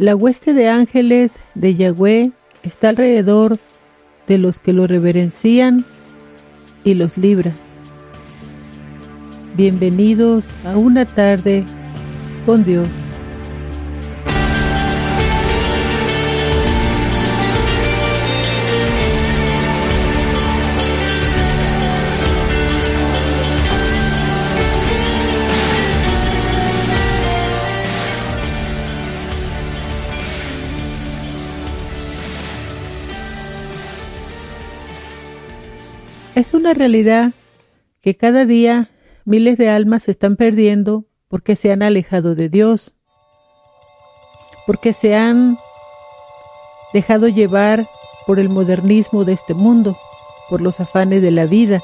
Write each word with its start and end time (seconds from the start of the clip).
La 0.00 0.14
hueste 0.14 0.54
de 0.54 0.68
ángeles 0.68 1.40
de 1.56 1.74
Yahweh 1.74 2.30
está 2.62 2.90
alrededor 2.90 3.58
de 4.28 4.38
los 4.38 4.60
que 4.60 4.72
lo 4.72 4.86
reverencian 4.86 5.84
y 6.84 6.94
los 6.94 7.18
libra. 7.18 7.52
Bienvenidos 9.56 10.50
a 10.64 10.76
una 10.76 11.04
tarde 11.04 11.64
con 12.46 12.64
Dios. 12.64 12.86
Realidad 36.74 37.32
que 38.02 38.16
cada 38.16 38.44
día 38.44 38.90
miles 39.24 39.58
de 39.58 39.68
almas 39.68 40.04
se 40.04 40.10
están 40.10 40.36
perdiendo 40.36 41.04
porque 41.28 41.56
se 41.56 41.72
han 41.72 41.82
alejado 41.82 42.34
de 42.34 42.48
Dios, 42.48 42.94
porque 44.66 44.92
se 44.92 45.16
han 45.16 45.58
dejado 46.92 47.28
llevar 47.28 47.88
por 48.26 48.40
el 48.40 48.48
modernismo 48.48 49.24
de 49.24 49.32
este 49.32 49.54
mundo, 49.54 49.98
por 50.48 50.60
los 50.60 50.80
afanes 50.80 51.22
de 51.22 51.30
la 51.30 51.46
vida 51.46 51.82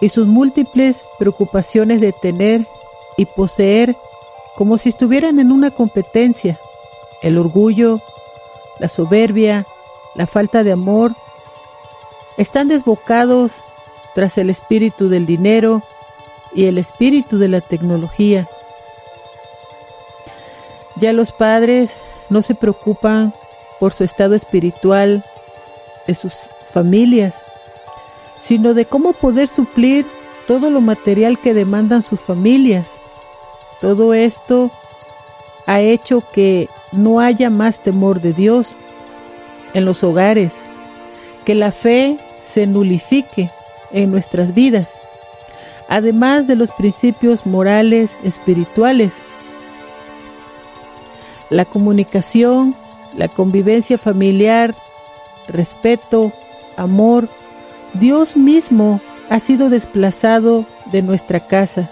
y 0.00 0.08
sus 0.08 0.26
múltiples 0.26 1.04
preocupaciones 1.18 2.00
de 2.00 2.12
tener 2.12 2.66
y 3.16 3.26
poseer 3.26 3.96
como 4.54 4.78
si 4.78 4.90
estuvieran 4.90 5.38
en 5.38 5.52
una 5.52 5.70
competencia, 5.70 6.58
el 7.22 7.38
orgullo, 7.38 8.00
la 8.78 8.88
soberbia, 8.88 9.66
la 10.14 10.26
falta 10.26 10.64
de 10.64 10.72
amor 10.72 11.14
están 12.36 12.68
desbocados 12.68 13.62
tras 14.16 14.38
el 14.38 14.48
espíritu 14.48 15.10
del 15.10 15.26
dinero 15.26 15.82
y 16.54 16.64
el 16.64 16.78
espíritu 16.78 17.36
de 17.36 17.48
la 17.48 17.60
tecnología. 17.60 18.48
Ya 20.96 21.12
los 21.12 21.32
padres 21.32 21.98
no 22.30 22.40
se 22.40 22.54
preocupan 22.54 23.34
por 23.78 23.92
su 23.92 24.04
estado 24.04 24.34
espiritual 24.34 25.22
de 26.06 26.14
sus 26.14 26.32
familias, 26.72 27.42
sino 28.40 28.72
de 28.72 28.86
cómo 28.86 29.12
poder 29.12 29.48
suplir 29.48 30.06
todo 30.46 30.70
lo 30.70 30.80
material 30.80 31.38
que 31.38 31.52
demandan 31.52 32.02
sus 32.02 32.20
familias. 32.20 32.92
Todo 33.82 34.14
esto 34.14 34.70
ha 35.66 35.80
hecho 35.80 36.22
que 36.32 36.70
no 36.90 37.20
haya 37.20 37.50
más 37.50 37.80
temor 37.80 38.22
de 38.22 38.32
Dios 38.32 38.76
en 39.74 39.84
los 39.84 40.02
hogares, 40.02 40.54
que 41.44 41.54
la 41.54 41.70
fe 41.70 42.18
se 42.42 42.66
nulifique 42.66 43.50
en 43.90 44.10
nuestras 44.10 44.54
vidas, 44.54 44.90
además 45.88 46.46
de 46.46 46.56
los 46.56 46.70
principios 46.72 47.46
morales, 47.46 48.16
espirituales. 48.22 49.18
La 51.50 51.64
comunicación, 51.64 52.74
la 53.16 53.28
convivencia 53.28 53.98
familiar, 53.98 54.74
respeto, 55.48 56.32
amor, 56.76 57.28
Dios 57.94 58.36
mismo 58.36 59.00
ha 59.30 59.40
sido 59.40 59.70
desplazado 59.70 60.66
de 60.92 61.02
nuestra 61.02 61.46
casa. 61.46 61.90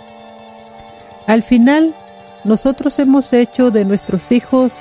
Al 1.26 1.42
final, 1.42 1.94
nosotros 2.42 2.98
hemos 2.98 3.32
hecho 3.32 3.70
de 3.70 3.84
nuestros 3.84 4.32
hijos 4.32 4.74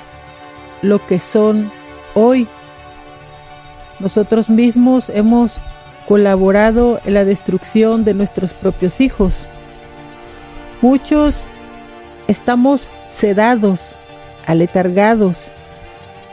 lo 0.82 1.06
que 1.06 1.18
son 1.18 1.72
hoy 2.14 2.46
nosotros 4.00 4.50
mismos 4.50 5.08
hemos 5.08 5.60
colaborado 6.06 7.00
en 7.04 7.14
la 7.14 7.24
destrucción 7.24 8.04
de 8.04 8.14
nuestros 8.14 8.52
propios 8.52 9.00
hijos. 9.00 9.46
Muchos 10.80 11.44
estamos 12.28 12.90
sedados, 13.06 13.96
aletargados 14.46 15.50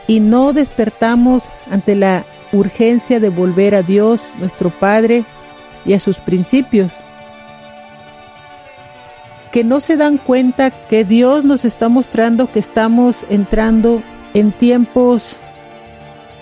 y 0.06 0.20
no 0.20 0.52
despertamos 0.52 1.48
ante 1.70 1.94
la 1.94 2.24
urgencia 2.52 3.18
de 3.18 3.30
volver 3.30 3.74
a 3.74 3.82
Dios, 3.82 4.26
nuestro 4.38 4.70
Padre, 4.70 5.24
y 5.84 5.94
a 5.94 6.00
sus 6.00 6.18
principios. 6.18 7.00
Que 9.50 9.64
no 9.64 9.80
se 9.80 9.96
dan 9.96 10.18
cuenta 10.18 10.70
que 10.70 11.04
Dios 11.04 11.44
nos 11.44 11.64
está 11.64 11.88
mostrando 11.88 12.50
que 12.50 12.58
estamos 12.58 13.24
entrando 13.28 14.02
en 14.34 14.52
tiempos 14.52 15.36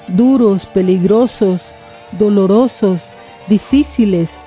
duros, 0.08 0.66
peligrosos, 0.66 1.72
dolorosos, 2.12 3.02
difíciles. 3.50 4.38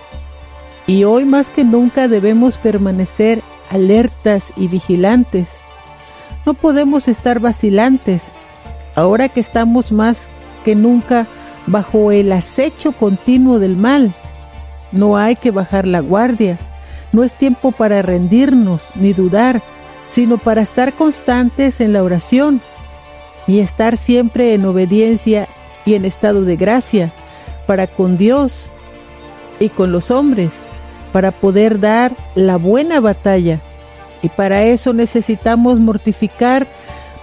Y 0.87 1.03
hoy 1.03 1.25
más 1.25 1.51
que 1.51 1.63
nunca 1.63 2.07
debemos 2.07 2.57
permanecer 2.57 3.43
alertas 3.69 4.51
y 4.55 4.67
vigilantes. 4.67 5.57
No 6.45 6.55
podemos 6.55 7.07
estar 7.07 7.39
vacilantes, 7.39 8.31
ahora 8.95 9.29
que 9.29 9.39
estamos 9.39 9.91
más 9.91 10.29
que 10.65 10.73
nunca 10.75 11.27
bajo 11.67 12.11
el 12.11 12.31
acecho 12.31 12.91
continuo 12.93 13.59
del 13.59 13.77
mal. 13.77 14.15
No 14.91 15.17
hay 15.17 15.35
que 15.35 15.51
bajar 15.51 15.87
la 15.87 15.99
guardia, 15.99 16.59
no 17.11 17.23
es 17.23 17.33
tiempo 17.33 17.71
para 17.71 18.01
rendirnos 18.01 18.87
ni 18.95 19.13
dudar, 19.13 19.61
sino 20.05 20.37
para 20.37 20.61
estar 20.61 20.93
constantes 20.93 21.79
en 21.79 21.93
la 21.93 22.03
oración 22.03 22.61
y 23.47 23.59
estar 23.59 23.97
siempre 23.97 24.53
en 24.53 24.65
obediencia 24.65 25.47
y 25.85 25.95
en 25.95 26.05
estado 26.05 26.43
de 26.43 26.55
gracia 26.55 27.13
para 27.65 27.87
con 27.87 28.17
Dios 28.17 28.69
y 29.63 29.69
con 29.69 29.91
los 29.91 30.11
hombres, 30.11 30.51
para 31.11 31.31
poder 31.31 31.79
dar 31.79 32.15
la 32.35 32.57
buena 32.57 32.99
batalla. 32.99 33.61
Y 34.21 34.29
para 34.29 34.63
eso 34.63 34.93
necesitamos 34.93 35.79
mortificar 35.79 36.67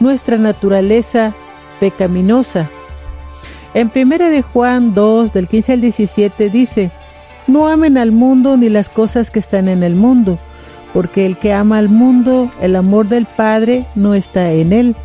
nuestra 0.01 0.37
naturaleza 0.37 1.35
pecaminosa. 1.81 2.71
En 3.75 3.91
1 3.95 4.19
de 4.31 4.43
Juan 4.43 4.95
2, 4.95 5.33
del 5.33 5.49
15 5.49 5.73
al 5.75 5.81
17 5.81 6.51
dice, 6.51 6.91
No 7.47 7.69
amen 7.69 7.99
al 7.99 8.13
mundo 8.13 8.57
ni 8.57 8.69
las 8.69 8.89
cosas 8.89 9.31
que 9.31 9.39
están 9.39 9.69
en 9.69 9.83
el 9.83 9.95
mundo, 9.95 10.39
porque 10.93 11.27
el 11.27 11.39
que 11.39 11.53
ama 11.53 11.79
al 11.79 11.89
mundo, 11.89 12.51
el 12.61 12.75
amor 12.75 13.09
del 13.09 13.27
Padre 13.27 13.87
no 13.95 14.15
está 14.15 14.51
en 14.51 14.73
él 14.73 14.97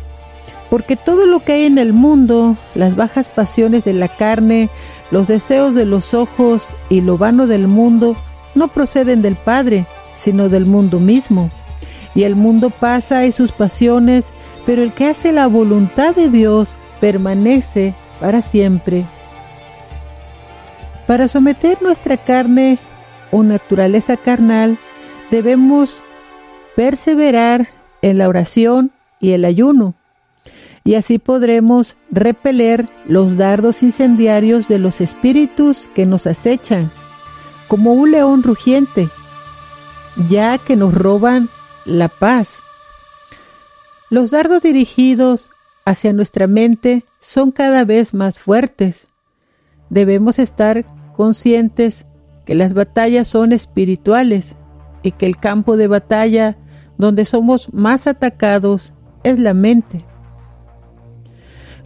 porque 0.70 0.96
todo 0.96 1.26
lo 1.26 1.40
que 1.40 1.52
hay 1.52 1.64
en 1.64 1.78
el 1.78 1.92
mundo, 1.92 2.56
las 2.74 2.96
bajas 2.96 3.30
pasiones 3.30 3.84
de 3.84 3.92
la 3.92 4.08
carne, 4.08 4.68
los 5.10 5.28
deseos 5.28 5.74
de 5.74 5.84
los 5.84 6.14
ojos 6.14 6.68
y 6.88 7.00
lo 7.00 7.18
vano 7.18 7.46
del 7.46 7.68
mundo, 7.68 8.16
no 8.54 8.68
proceden 8.68 9.22
del 9.22 9.36
Padre, 9.36 9.86
sino 10.16 10.48
del 10.48 10.66
mundo 10.66 10.98
mismo. 10.98 11.50
Y 12.14 12.24
el 12.24 12.34
mundo 12.34 12.70
pasa 12.70 13.26
y 13.26 13.32
sus 13.32 13.52
pasiones, 13.52 14.32
pero 14.64 14.82
el 14.82 14.92
que 14.92 15.06
hace 15.06 15.32
la 15.32 15.46
voluntad 15.46 16.14
de 16.14 16.28
Dios 16.28 16.74
permanece 17.00 17.94
para 18.18 18.42
siempre. 18.42 19.06
Para 21.06 21.28
someter 21.28 21.80
nuestra 21.82 22.16
carne 22.16 22.78
o 23.30 23.42
naturaleza 23.44 24.16
carnal, 24.16 24.78
debemos 25.30 26.02
perseverar 26.74 27.68
en 28.02 28.18
la 28.18 28.28
oración 28.28 28.90
y 29.20 29.32
el 29.32 29.44
ayuno 29.44 29.94
y 30.86 30.94
así 30.94 31.18
podremos 31.18 31.96
repeler 32.12 32.88
los 33.08 33.36
dardos 33.36 33.82
incendiarios 33.82 34.68
de 34.68 34.78
los 34.78 35.00
espíritus 35.00 35.90
que 35.96 36.06
nos 36.06 36.28
acechan, 36.28 36.92
como 37.66 37.92
un 37.92 38.12
león 38.12 38.44
rugiente, 38.44 39.10
ya 40.28 40.58
que 40.58 40.76
nos 40.76 40.94
roban 40.94 41.48
la 41.84 42.08
paz. 42.08 42.60
Los 44.10 44.30
dardos 44.30 44.62
dirigidos 44.62 45.50
hacia 45.84 46.12
nuestra 46.12 46.46
mente 46.46 47.04
son 47.18 47.50
cada 47.50 47.84
vez 47.84 48.14
más 48.14 48.38
fuertes. 48.38 49.08
Debemos 49.90 50.38
estar 50.38 50.86
conscientes 51.16 52.06
que 52.44 52.54
las 52.54 52.74
batallas 52.74 53.26
son 53.26 53.50
espirituales 53.52 54.54
y 55.02 55.10
que 55.10 55.26
el 55.26 55.36
campo 55.36 55.76
de 55.76 55.88
batalla 55.88 56.56
donde 56.96 57.24
somos 57.24 57.72
más 57.74 58.06
atacados 58.06 58.92
es 59.24 59.40
la 59.40 59.52
mente. 59.52 60.04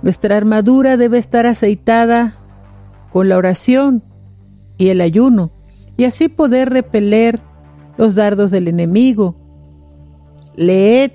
Nuestra 0.02 0.37
armadura 0.37 0.97
debe 0.97 1.19
estar 1.19 1.47
aceitada 1.47 2.37
con 3.12 3.29
la 3.29 3.37
oración 3.37 4.02
y 4.79 4.88
el 4.88 5.00
ayuno, 5.00 5.50
y 5.97 6.05
así 6.05 6.29
poder 6.29 6.70
repeler 6.70 7.41
los 7.99 8.14
dardos 8.14 8.50
del 8.50 8.69
enemigo. 8.69 9.37
Leed 10.56 11.12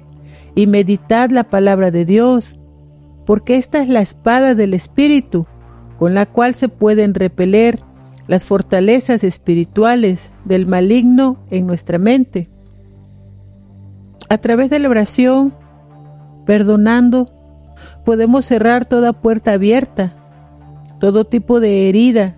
y 0.54 0.68
meditad 0.68 1.32
la 1.32 1.46
palabra 1.46 1.90
de 1.90 2.06
Dios, 2.06 2.60
porque 3.26 3.58
esta 3.58 3.82
es 3.82 3.90
la 3.90 4.02
espada 4.02 4.54
del 4.54 4.74
Espíritu, 4.74 5.48
con 5.98 6.14
la 6.14 6.26
cual 6.26 6.54
se 6.54 6.70
pueden 6.70 7.16
repeler 7.16 7.80
las 8.28 8.44
fortalezas 8.44 9.24
espirituales 9.24 10.32
del 10.46 10.68
maligno 10.68 11.38
en 11.50 11.66
nuestra 11.66 11.98
mente. 11.98 12.50
A 14.30 14.38
través 14.38 14.70
de 14.70 14.80
la 14.80 14.90
oración, 14.90 15.54
perdonando, 16.46 17.32
podemos 18.06 18.46
cerrar 18.46 18.86
toda 18.86 19.12
puerta 19.12 19.54
abierta, 19.54 20.14
todo 21.00 21.26
tipo 21.26 21.60
de 21.60 21.90
herida 21.90 22.36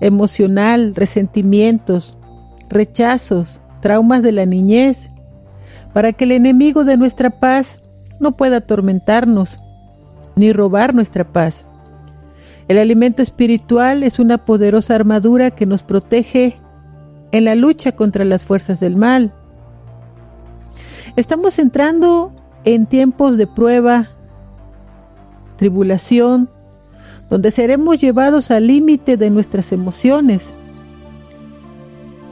emocional, 0.00 0.94
resentimientos, 0.94 2.16
rechazos, 2.68 3.60
traumas 3.80 4.22
de 4.22 4.32
la 4.32 4.46
niñez, 4.46 5.10
para 5.92 6.12
que 6.12 6.24
el 6.24 6.32
enemigo 6.32 6.84
de 6.84 6.96
nuestra 6.96 7.30
paz 7.30 7.80
no 8.18 8.36
pueda 8.36 8.58
atormentarnos 8.58 9.60
ni 10.34 10.52
robar 10.52 10.94
nuestra 10.94 11.30
paz. 11.32 11.66
El 12.68 12.78
alimento 12.78 13.22
espiritual 13.22 14.02
es 14.02 14.18
una 14.18 14.44
poderosa 14.44 14.94
armadura 14.94 15.50
que 15.50 15.66
nos 15.66 15.82
protege 15.82 16.58
en 17.32 17.44
la 17.44 17.54
lucha 17.54 17.92
contra 17.92 18.24
las 18.24 18.44
fuerzas 18.44 18.80
del 18.80 18.96
mal. 18.96 19.32
Estamos 21.16 21.58
entrando 21.58 22.32
en 22.64 22.86
tiempos 22.86 23.36
de 23.36 23.46
prueba, 23.46 24.10
tribulación, 25.56 26.48
donde 27.28 27.50
seremos 27.50 28.00
llevados 28.00 28.50
al 28.50 28.66
límite 28.66 29.16
de 29.16 29.30
nuestras 29.30 29.72
emociones, 29.72 30.54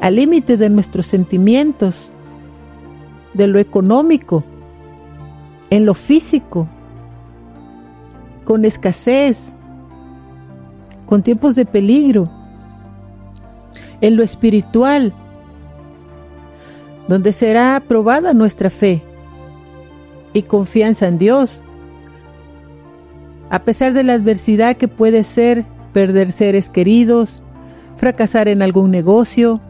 al 0.01 0.17
límite 0.17 0.57
de 0.57 0.71
nuestros 0.71 1.07
sentimientos, 1.07 2.11
de 3.33 3.47
lo 3.47 3.59
económico, 3.59 4.45
en 5.71 5.87
lo 5.87 5.95
físico, 5.95 6.69
con 8.45 8.65
escasez, 8.65 9.55
con 11.07 11.23
tiempos 11.23 11.55
de 11.57 11.67
peligro, 11.67 12.31
en 14.01 14.17
lo 14.17 14.23
espiritual, 14.23 15.13
donde 17.09 17.33
será 17.33 17.83
probada 17.87 18.35
nuestra 18.35 18.71
fe 18.71 19.03
y 20.33 20.43
confianza 20.43 21.07
en 21.07 21.19
Dios, 21.19 21.63
a 23.55 23.61
pesar 23.61 23.93
de 23.93 24.03
la 24.03 24.15
adversidad 24.15 24.77
que 24.77 24.89
puede 24.89 25.23
ser 25.23 25.65
perder 25.93 26.33
seres 26.33 26.71
queridos, 26.71 27.41
fracasar 27.97 28.49
en 28.49 28.63
algún 28.63 28.91
negocio, 28.91 29.61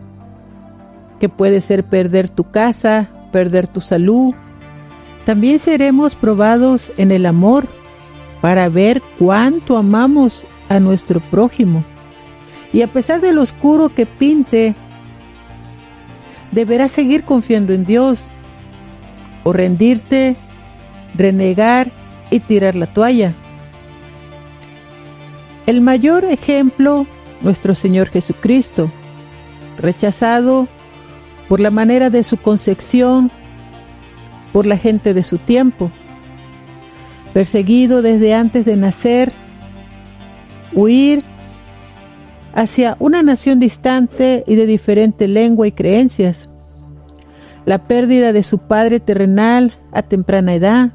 que 1.21 1.29
puede 1.29 1.61
ser 1.61 1.85
perder 1.85 2.31
tu 2.31 2.45
casa, 2.45 3.11
perder 3.31 3.69
tu 3.69 3.83
salud, 3.83 4.35
también 5.27 5.59
seremos 5.59 6.15
probados 6.15 6.93
en 6.97 7.13
el 7.13 7.27
amor 7.27 7.69
para 8.41 8.71
ver 8.71 9.03
cuánto 9.19 9.77
amamos 9.77 10.45
a 10.71 10.81
nuestro 10.81 11.21
prójimo. 11.21 11.85
Y 12.73 12.81
a 12.81 12.91
pesar 12.91 13.21
de 13.21 13.35
lo 13.35 13.43
oscuro 13.43 13.91
que 13.91 14.07
pinte, 14.07 14.75
deberás 16.53 16.91
seguir 16.91 17.25
confiando 17.25 17.75
en 17.75 17.85
Dios 17.85 18.31
o 19.43 19.53
rendirte, 19.53 20.37
renegar 21.15 21.93
y 22.31 22.41
tirar 22.41 22.77
la 22.77 22.87
toalla. 22.87 23.35
El 25.67 25.81
mayor 25.81 26.25
ejemplo, 26.27 27.07
nuestro 27.41 27.75
Señor 27.75 28.09
Jesucristo, 28.09 28.93
rechazado 29.79 30.69
por 31.49 31.59
la 31.61 31.71
manera 31.71 32.11
de 32.11 32.23
su 32.23 32.37
concepción, 32.37 33.31
por 34.53 34.67
la 34.67 34.77
gente 34.77 35.15
de 35.15 35.23
su 35.23 35.39
tiempo, 35.39 35.91
perseguido 37.33 38.03
desde 38.03 38.35
antes 38.35 38.67
de 38.67 38.77
nacer, 38.77 39.33
huir 40.75 41.25
hacia 42.53 42.97
una 43.01 43.23
nación 43.23 43.59
distante 43.59 44.45
y 44.47 44.57
de 44.57 44.67
diferente 44.67 45.29
lengua 45.29 45.67
y 45.67 45.73
creencias, 45.73 46.51
la 47.65 47.87
pérdida 47.87 48.35
de 48.35 48.43
su 48.43 48.59
padre 48.59 49.01
terrenal 49.01 49.79
a 49.93 50.03
temprana 50.03 50.55
edad, 50.55 50.93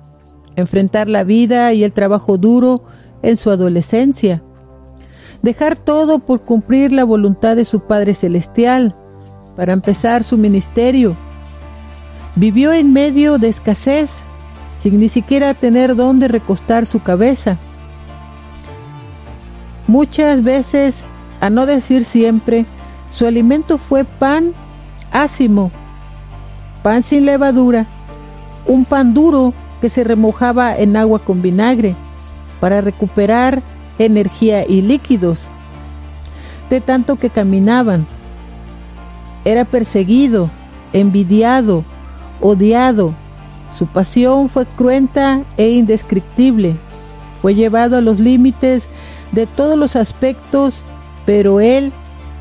enfrentar 0.56 1.08
la 1.08 1.24
vida 1.24 1.74
y 1.74 1.84
el 1.84 1.92
trabajo 1.92 2.38
duro 2.38 2.84
en 3.24 3.36
su 3.36 3.50
adolescencia, 3.50 4.44
dejar 5.42 5.76
todo 5.76 6.20
por 6.20 6.42
cumplir 6.42 6.92
la 6.92 7.04
voluntad 7.04 7.56
de 7.56 7.66
su 7.66 7.82
Padre 7.82 8.14
Celestial, 8.14 8.96
para 9.56 9.74
empezar 9.74 10.24
su 10.24 10.38
ministerio. 10.38 11.16
Vivió 12.36 12.72
en 12.72 12.94
medio 12.94 13.38
de 13.38 13.50
escasez, 13.50 14.22
sin 14.78 15.00
ni 15.00 15.10
siquiera 15.10 15.54
tener 15.54 15.98
dónde 15.98 16.30
recostar 16.30 16.86
su 16.86 17.02
cabeza. 17.04 17.58
Muchas 19.88 20.44
veces, 20.44 21.04
a 21.42 21.50
no 21.50 21.66
decir 21.66 22.06
siempre, 22.06 22.66
su 23.12 23.26
alimento 23.26 23.78
fue 23.78 24.06
pan 24.06 24.54
ácimo, 25.12 25.72
pan 26.84 27.04
sin 27.04 27.26
levadura, 27.26 27.86
un 28.66 28.86
pan 28.86 29.14
duro 29.14 29.54
que 29.82 29.90
se 29.90 30.04
remojaba 30.04 30.76
en 30.78 30.96
agua 30.96 31.20
con 31.20 31.42
vinagre 31.42 31.96
para 32.60 32.82
recuperar 32.82 33.62
energía 34.00 34.66
y 34.66 34.82
líquidos, 34.82 35.48
de 36.70 36.82
tanto 36.82 37.18
que 37.18 37.30
caminaban. 37.30 38.08
Era 39.46 39.66
perseguido, 39.66 40.50
envidiado, 40.94 41.84
odiado. 42.42 43.14
Su 43.78 43.86
pasión 43.86 44.50
fue 44.50 44.66
cruenta 44.66 45.44
e 45.58 45.70
indescriptible. 45.70 46.76
Fue 47.42 47.56
llevado 47.56 47.98
a 47.98 48.02
los 48.02 48.20
límites 48.20 48.88
de 49.32 49.46
todos 49.46 49.78
los 49.78 49.96
aspectos, 49.96 50.84
pero 51.26 51.60
Él 51.60 51.92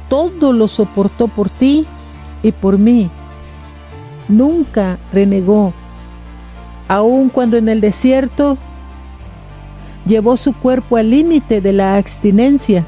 todo 0.08 0.52
lo 0.52 0.68
soportó 0.68 1.28
por 1.28 1.50
ti 1.50 1.86
y 2.42 2.52
por 2.52 2.78
mí. 2.78 3.10
Nunca 4.28 4.98
renegó, 5.12 5.72
aun 6.88 7.28
cuando 7.28 7.56
en 7.56 7.68
el 7.68 7.80
desierto 7.80 8.58
llevó 10.08 10.36
su 10.36 10.54
cuerpo 10.54 10.96
al 10.96 11.10
límite 11.10 11.60
de 11.60 11.72
la 11.72 11.96
abstinencia, 11.96 12.84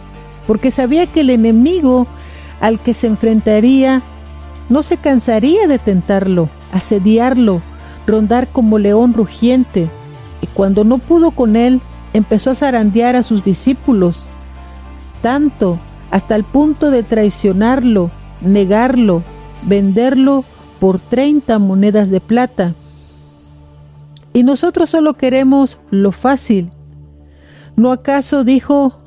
porque 0.47 0.71
sabía 0.71 1.07
que 1.07 1.21
el 1.21 1.31
enemigo 1.31 2.07
al 2.61 2.81
que 2.81 2.95
se 2.95 3.07
enfrentaría 3.07 4.03
no 4.69 4.83
se 4.83 4.97
cansaría 4.97 5.69
de 5.69 5.79
tentarlo, 5.79 6.49
asediarlo, 6.73 7.61
rondar 8.07 8.49
como 8.49 8.79
león 8.79 9.15
rugiente, 9.15 9.89
y 10.41 10.47
cuando 10.49 10.83
no 10.83 10.99
pudo 10.99 11.31
con 11.31 11.55
él, 11.55 11.81
empezó 12.13 12.51
a 12.51 12.55
zarandear 12.55 13.15
a 13.15 13.23
sus 13.23 13.45
discípulos, 13.45 14.21
tanto 15.23 15.79
hasta 16.11 16.35
el 16.35 16.45
punto 16.45 16.91
de 16.91 17.03
traicionarlo, 17.03 18.11
negarlo, 18.41 19.23
venderlo 19.63 20.45
por 20.81 20.99
30 20.99 21.59
monedas 21.59 22.11
de 22.11 22.21
plata. 22.21 22.75
Y 24.33 24.43
nosotros 24.43 24.91
solo 24.91 25.15
queremos 25.15 25.79
lo 25.91 26.13
fácil, 26.13 26.71
¿No 27.81 27.93
acaso 27.93 28.45
dijo 28.45 29.01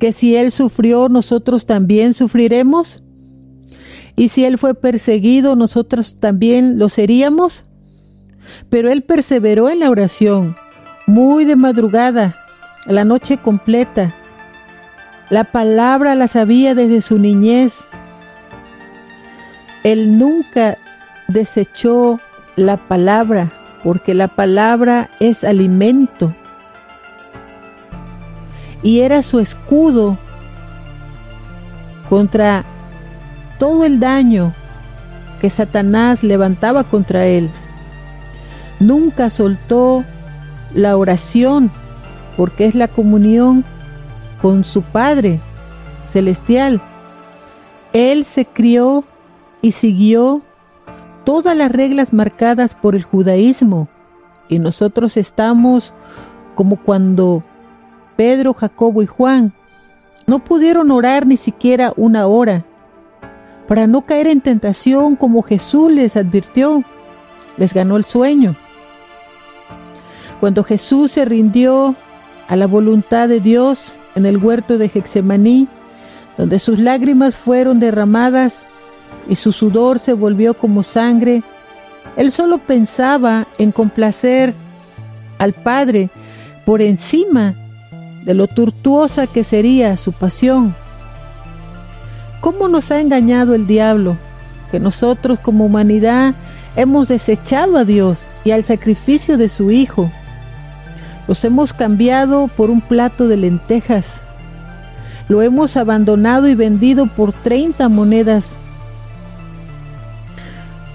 que 0.00 0.10
si 0.10 0.34
Él 0.34 0.50
sufrió, 0.50 1.08
nosotros 1.08 1.64
también 1.64 2.12
sufriremos? 2.12 3.04
¿Y 4.16 4.30
si 4.30 4.44
Él 4.44 4.58
fue 4.58 4.74
perseguido, 4.74 5.54
nosotros 5.54 6.16
también 6.16 6.76
lo 6.76 6.88
seríamos? 6.88 7.66
Pero 8.68 8.90
Él 8.90 9.04
perseveró 9.04 9.70
en 9.70 9.78
la 9.78 9.90
oración, 9.90 10.56
muy 11.06 11.44
de 11.44 11.54
madrugada, 11.54 12.34
la 12.86 13.04
noche 13.04 13.36
completa. 13.36 14.16
La 15.30 15.52
palabra 15.52 16.16
la 16.16 16.26
sabía 16.26 16.74
desde 16.74 17.00
su 17.00 17.20
niñez. 17.20 17.78
Él 19.84 20.18
nunca 20.18 20.78
desechó 21.28 22.18
la 22.56 22.76
palabra, 22.88 23.52
porque 23.84 24.14
la 24.14 24.26
palabra 24.26 25.10
es 25.20 25.44
alimento 25.44 26.34
y 28.84 29.00
era 29.00 29.24
su 29.24 29.40
escudo 29.40 30.16
contra 32.08 32.64
todo 33.58 33.84
el 33.84 33.98
daño 33.98 34.54
que 35.40 35.50
Satanás 35.50 36.22
levantaba 36.22 36.84
contra 36.84 37.26
él. 37.26 37.50
Nunca 38.78 39.30
soltó 39.30 40.04
la 40.74 40.96
oración 40.96 41.70
porque 42.36 42.66
es 42.66 42.74
la 42.74 42.88
comunión 42.88 43.64
con 44.42 44.64
su 44.64 44.82
Padre 44.82 45.40
celestial. 46.06 46.80
Él 47.94 48.24
se 48.24 48.44
crió 48.44 49.04
y 49.62 49.72
siguió 49.72 50.42
todas 51.24 51.56
las 51.56 51.72
reglas 51.72 52.12
marcadas 52.12 52.74
por 52.74 52.94
el 52.94 53.02
judaísmo 53.02 53.88
y 54.48 54.58
nosotros 54.58 55.16
estamos 55.16 55.94
como 56.54 56.76
cuando 56.76 57.42
Pedro, 58.16 58.54
Jacobo 58.54 59.02
y 59.02 59.06
Juan 59.06 59.52
no 60.26 60.38
pudieron 60.38 60.90
orar 60.90 61.26
ni 61.26 61.36
siquiera 61.36 61.92
una 61.96 62.26
hora 62.26 62.64
para 63.66 63.86
no 63.86 64.02
caer 64.02 64.26
en 64.26 64.40
tentación 64.40 65.16
como 65.16 65.42
Jesús 65.42 65.90
les 65.90 66.16
advirtió. 66.16 66.84
Les 67.56 67.72
ganó 67.72 67.96
el 67.96 68.04
sueño. 68.04 68.56
Cuando 70.40 70.64
Jesús 70.64 71.12
se 71.12 71.24
rindió 71.24 71.94
a 72.48 72.56
la 72.56 72.66
voluntad 72.66 73.28
de 73.28 73.40
Dios 73.40 73.94
en 74.14 74.26
el 74.26 74.38
huerto 74.38 74.76
de 74.76 74.90
Hexemaní, 74.92 75.68
donde 76.36 76.58
sus 76.58 76.78
lágrimas 76.78 77.36
fueron 77.36 77.80
derramadas 77.80 78.64
y 79.28 79.36
su 79.36 79.52
sudor 79.52 79.98
se 79.98 80.12
volvió 80.12 80.54
como 80.54 80.82
sangre, 80.82 81.42
él 82.16 82.32
solo 82.32 82.58
pensaba 82.58 83.46
en 83.58 83.72
complacer 83.72 84.52
al 85.38 85.52
Padre 85.52 86.10
por 86.64 86.82
encima 86.82 87.54
de 88.24 88.34
lo 88.34 88.46
tortuosa 88.48 89.26
que 89.26 89.44
sería 89.44 89.96
su 89.96 90.12
pasión. 90.12 90.74
¿Cómo 92.40 92.68
nos 92.68 92.90
ha 92.90 93.00
engañado 93.00 93.54
el 93.54 93.66
diablo? 93.66 94.16
Que 94.70 94.80
nosotros 94.80 95.38
como 95.38 95.66
humanidad 95.66 96.34
hemos 96.76 97.08
desechado 97.08 97.76
a 97.76 97.84
Dios 97.84 98.26
y 98.44 98.50
al 98.50 98.64
sacrificio 98.64 99.36
de 99.36 99.48
su 99.48 99.70
Hijo. 99.70 100.10
Los 101.28 101.44
hemos 101.44 101.72
cambiado 101.72 102.48
por 102.48 102.70
un 102.70 102.80
plato 102.80 103.28
de 103.28 103.36
lentejas. 103.36 104.20
Lo 105.28 105.40
hemos 105.42 105.76
abandonado 105.76 106.48
y 106.48 106.54
vendido 106.54 107.06
por 107.06 107.32
30 107.32 107.88
monedas. 107.88 108.54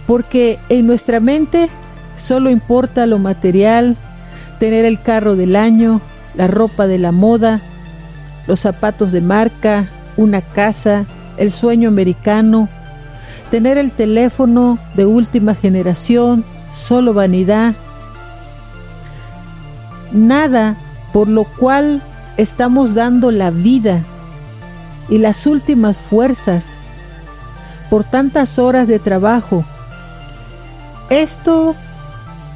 Porque 0.06 0.60
en 0.70 0.88
nuestra 0.88 1.20
mente 1.20 1.70
solo 2.18 2.50
importa 2.50 3.06
lo 3.06 3.18
material, 3.18 3.96
tener 4.60 4.86
el 4.86 5.02
carro 5.02 5.36
del 5.36 5.56
año, 5.56 6.02
la 6.40 6.48
ropa 6.48 6.88
de 6.88 6.98
la 6.98 7.12
moda, 7.12 7.60
los 8.48 8.62
zapatos 8.62 9.12
de 9.12 9.20
marca, 9.20 9.90
una 10.16 10.40
casa, 10.40 11.06
el 11.36 11.52
sueño 11.52 11.90
americano, 11.90 12.70
tener 13.52 13.78
el 13.78 13.92
teléfono 13.92 14.80
de 14.96 15.06
última 15.06 15.54
generación, 15.54 16.46
solo 16.72 17.14
vanidad, 17.14 17.76
nada 20.14 20.78
por 21.12 21.28
lo 21.28 21.44
cual 21.44 22.02
estamos 22.38 22.96
dando 22.96 23.32
la 23.32 23.52
vida 23.52 24.02
y 25.10 25.18
las 25.18 25.46
últimas 25.46 25.98
fuerzas 25.98 26.68
por 27.90 28.06
tantas 28.06 28.58
horas 28.60 28.88
de 28.88 29.00
trabajo. 29.00 29.66
Esto 31.10 31.76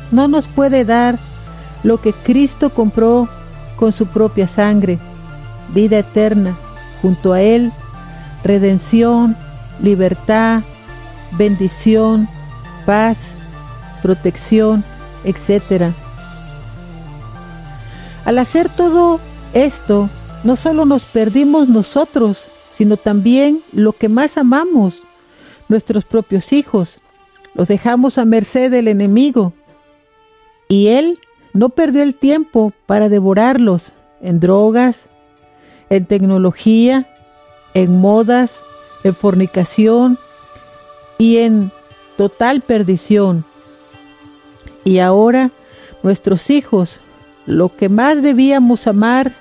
no 0.10 0.30
nos 0.30 0.48
puede 0.48 0.86
dar 0.86 1.20
lo 1.84 2.00
que 2.00 2.14
Cristo 2.14 2.70
compró 2.70 3.28
con 3.76 3.92
su 3.92 4.08
propia 4.08 4.48
sangre, 4.48 5.00
vida 5.74 6.00
eterna, 6.00 6.58
junto 7.02 7.34
a 7.34 7.42
Él, 7.42 7.72
redención, 8.44 9.36
libertad, 9.82 10.62
bendición, 11.32 12.28
paz, 12.86 13.38
protección, 14.02 14.84
etc. 15.24 15.92
Al 18.26 18.40
hacer 18.40 18.70
todo 18.70 19.20
esto, 19.54 20.10
no 20.44 20.56
solo 20.56 20.86
nos 20.86 21.04
perdimos 21.06 21.70
nosotros, 21.70 22.50
sino 22.72 22.98
también 22.98 23.62
lo 23.72 23.94
que 23.94 24.10
más 24.10 24.38
amamos, 24.38 24.96
nuestros 25.70 26.06
propios 26.06 26.52
hijos. 26.54 27.00
Los 27.54 27.68
dejamos 27.68 28.18
a 28.18 28.26
merced 28.26 28.72
del 28.72 28.88
enemigo. 28.88 29.54
Y 30.68 30.88
él 30.88 31.20
no 31.54 31.70
perdió 31.70 32.02
el 32.02 32.16
tiempo 32.16 32.74
para 32.86 33.10
devorarlos 33.10 33.94
en 34.22 34.40
drogas, 34.40 35.08
en 35.90 36.06
tecnología, 36.06 37.08
en 37.74 38.00
modas, 38.00 38.64
en 39.04 39.14
fornicación 39.14 40.18
y 41.18 41.38
en 41.38 41.72
total 42.18 42.62
perdición. 42.62 43.46
Y 44.84 45.00
ahora 45.00 45.52
nuestros 46.02 46.50
hijos, 46.50 47.00
lo 47.46 47.76
que 47.76 47.90
más 47.90 48.22
debíamos 48.22 48.88
amar 48.88 49.34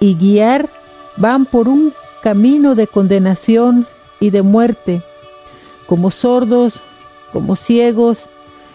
y 0.00 0.14
guiar, 0.14 0.68
van 1.16 1.46
por 1.46 1.68
un 1.68 1.92
camino 2.22 2.74
de 2.74 2.86
condenación 2.86 3.86
y 4.20 4.30
de 4.30 4.42
muerte, 4.42 5.02
como 5.86 6.10
sordos, 6.10 6.80
como 7.32 7.56
ciegos, 7.56 8.28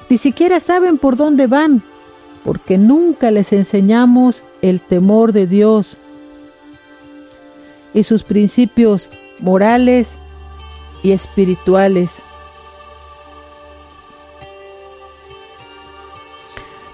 ni 0.10 0.18
siquiera 0.18 0.60
saben 0.60 0.98
por 0.98 1.16
dónde 1.16 1.46
van, 1.46 1.84
porque 2.44 2.78
nunca 2.78 3.30
les 3.30 3.54
enseñamos 3.54 4.44
el 4.62 4.82
temor 4.82 5.34
de 5.34 5.46
Dios 5.46 5.98
y 7.94 8.04
sus 8.04 8.24
principios 8.24 9.10
morales 9.40 10.20
y 11.04 11.12
espirituales. 11.12 12.24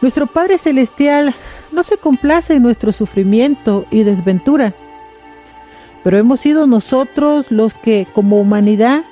Nuestro 0.01 0.27
Padre 0.27 0.57
Celestial 0.57 1.33
no 1.71 1.83
se 1.83 1.97
complace 1.97 2.55
en 2.55 2.63
nuestro 2.63 2.91
sufrimiento 2.91 3.85
y 3.91 4.03
desventura, 4.03 4.75
pero 6.03 6.17
hemos 6.17 6.41
sido 6.41 6.67
nosotros 6.67 7.49
los 7.49 7.73
que 7.73 8.05
como 8.13 8.39
humanidad 8.39 9.03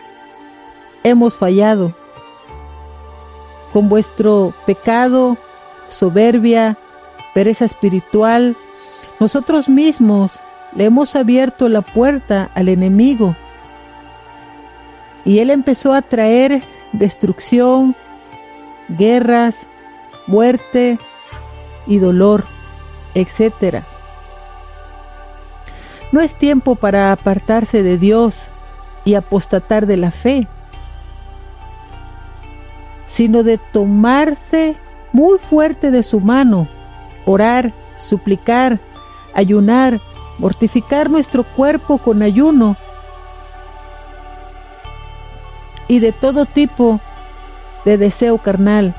hemos 1.03 1.35
fallado 1.35 1.95
con 3.73 3.89
vuestro 3.89 4.53
pecado, 4.67 5.35
soberbia, 5.89 6.77
pereza 7.33 7.65
espiritual, 7.65 8.55
nosotros 9.19 9.67
mismos 9.67 10.39
le 10.75 10.85
hemos 10.85 11.15
abierto 11.15 11.67
la 11.67 11.81
puerta 11.81 12.51
al 12.53 12.69
enemigo. 12.69 13.35
Y 15.25 15.39
él 15.39 15.49
empezó 15.49 15.93
a 15.93 16.03
traer 16.03 16.63
destrucción, 16.91 17.95
guerras, 18.89 19.65
muerte 20.27 20.99
y 21.87 21.97
dolor, 21.97 22.45
etc. 23.15 23.83
No 26.11 26.21
es 26.21 26.35
tiempo 26.35 26.75
para 26.75 27.11
apartarse 27.11 27.81
de 27.81 27.97
Dios 27.97 28.51
y 29.03 29.15
apostatar 29.15 29.87
de 29.87 29.97
la 29.97 30.11
fe 30.11 30.47
sino 33.05 33.43
de 33.43 33.57
tomarse 33.57 34.75
muy 35.11 35.37
fuerte 35.37 35.91
de 35.91 36.03
su 36.03 36.19
mano, 36.19 36.67
orar, 37.25 37.73
suplicar, 37.97 38.79
ayunar, 39.33 40.01
mortificar 40.39 41.09
nuestro 41.09 41.43
cuerpo 41.43 41.97
con 41.99 42.21
ayuno 42.21 42.75
y 45.87 45.99
de 45.99 46.11
todo 46.11 46.45
tipo 46.45 46.99
de 47.85 47.97
deseo 47.97 48.37
carnal. 48.37 48.95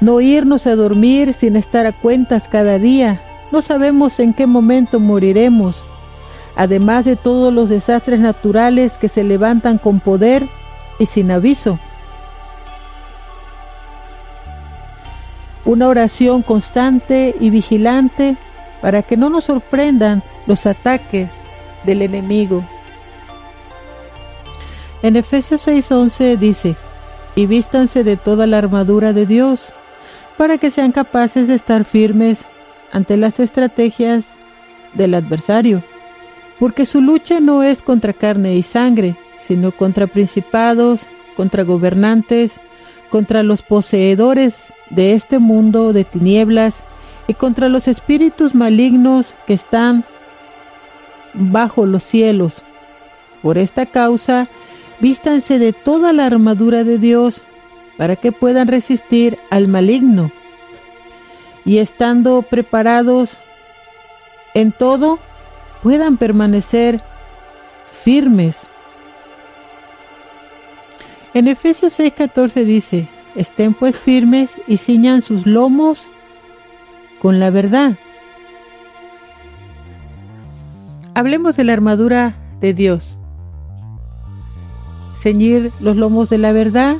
No 0.00 0.20
irnos 0.20 0.66
a 0.66 0.76
dormir 0.76 1.34
sin 1.34 1.56
estar 1.56 1.86
a 1.86 1.92
cuentas 1.92 2.48
cada 2.48 2.78
día. 2.78 3.20
No 3.52 3.60
sabemos 3.60 4.18
en 4.18 4.32
qué 4.32 4.46
momento 4.46 4.98
moriremos 4.98 5.76
además 6.60 7.06
de 7.06 7.16
todos 7.16 7.50
los 7.54 7.70
desastres 7.70 8.20
naturales 8.20 8.98
que 8.98 9.08
se 9.08 9.24
levantan 9.24 9.78
con 9.78 9.98
poder 9.98 10.46
y 10.98 11.06
sin 11.06 11.30
aviso. 11.30 11.78
Una 15.64 15.88
oración 15.88 16.42
constante 16.42 17.34
y 17.40 17.48
vigilante 17.48 18.36
para 18.82 19.00
que 19.00 19.16
no 19.16 19.30
nos 19.30 19.44
sorprendan 19.44 20.22
los 20.46 20.66
ataques 20.66 21.38
del 21.84 22.02
enemigo. 22.02 22.62
En 25.02 25.16
Efesios 25.16 25.66
6:11 25.66 26.36
dice, 26.36 26.76
y 27.36 27.46
vístanse 27.46 28.04
de 28.04 28.18
toda 28.18 28.46
la 28.46 28.58
armadura 28.58 29.14
de 29.14 29.24
Dios, 29.24 29.72
para 30.36 30.58
que 30.58 30.70
sean 30.70 30.92
capaces 30.92 31.48
de 31.48 31.54
estar 31.54 31.86
firmes 31.86 32.44
ante 32.92 33.16
las 33.16 33.40
estrategias 33.40 34.26
del 34.92 35.14
adversario 35.14 35.82
porque 36.60 36.84
su 36.84 37.00
lucha 37.00 37.40
no 37.40 37.62
es 37.62 37.80
contra 37.80 38.12
carne 38.12 38.54
y 38.54 38.62
sangre, 38.62 39.16
sino 39.42 39.72
contra 39.72 40.06
principados, 40.06 41.06
contra 41.34 41.64
gobernantes, 41.64 42.60
contra 43.08 43.42
los 43.42 43.62
poseedores 43.62 44.54
de 44.90 45.14
este 45.14 45.38
mundo 45.38 45.94
de 45.94 46.04
tinieblas 46.04 46.82
y 47.26 47.34
contra 47.34 47.70
los 47.70 47.88
espíritus 47.88 48.54
malignos 48.54 49.34
que 49.46 49.54
están 49.54 50.04
bajo 51.32 51.86
los 51.86 52.02
cielos. 52.02 52.62
Por 53.40 53.56
esta 53.56 53.86
causa, 53.86 54.46
vístanse 55.00 55.58
de 55.58 55.72
toda 55.72 56.12
la 56.12 56.26
armadura 56.26 56.84
de 56.84 56.98
Dios 56.98 57.40
para 57.96 58.16
que 58.16 58.32
puedan 58.32 58.68
resistir 58.68 59.38
al 59.48 59.66
maligno. 59.66 60.30
Y 61.64 61.78
estando 61.78 62.42
preparados 62.42 63.38
en 64.52 64.72
todo, 64.72 65.20
puedan 65.82 66.16
permanecer 66.16 67.02
firmes. 67.90 68.68
En 71.34 71.48
Efesios 71.48 71.98
6:14 71.98 72.64
dice, 72.64 73.08
estén 73.34 73.74
pues 73.74 74.00
firmes 74.00 74.60
y 74.66 74.78
ciñan 74.78 75.22
sus 75.22 75.46
lomos 75.46 76.06
con 77.20 77.38
la 77.38 77.50
verdad. 77.50 77.96
Hablemos 81.14 81.56
de 81.56 81.64
la 81.64 81.72
armadura 81.72 82.34
de 82.60 82.74
Dios. 82.74 83.16
Ceñir 85.14 85.72
los 85.80 85.96
lomos 85.96 86.30
de 86.30 86.38
la 86.38 86.52
verdad 86.52 86.96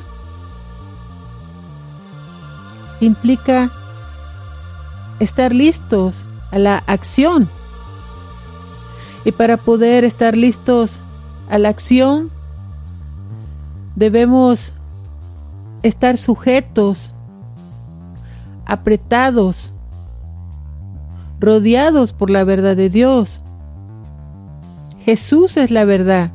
implica 2.99 3.71
estar 5.19 5.53
listos 5.53 6.25
a 6.51 6.59
la 6.59 6.83
acción 6.87 7.49
y 9.25 9.31
para 9.31 9.57
poder 9.57 10.03
estar 10.03 10.35
listos 10.35 11.01
a 11.49 11.57
la 11.57 11.69
acción, 11.69 12.29
debemos 13.95 14.71
estar 15.83 16.17
sujetos, 16.17 17.11
apretados, 18.65 19.73
rodeados 21.39 22.13
por 22.13 22.29
la 22.29 22.43
verdad 22.43 22.75
de 22.75 22.89
Dios. 22.89 23.41
Jesús 25.03 25.57
es 25.57 25.71
la 25.71 25.85
verdad 25.85 26.31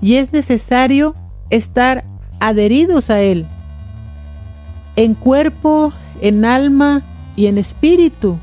y 0.00 0.16
es 0.16 0.32
necesario 0.32 1.14
estar 1.50 2.04
adheridos 2.40 3.10
a 3.10 3.20
Él, 3.20 3.46
en 4.96 5.14
cuerpo, 5.14 5.92
en 6.20 6.44
alma 6.44 7.02
y 7.36 7.46
en 7.46 7.58
espíritu, 7.58 8.36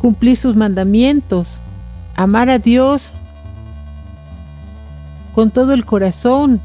cumplir 0.00 0.36
sus 0.36 0.56
mandamientos, 0.56 1.48
amar 2.22 2.50
a 2.50 2.58
Dios 2.58 3.10
con 5.34 5.50
todo 5.50 5.72
el 5.72 5.84
corazón, 5.84 6.60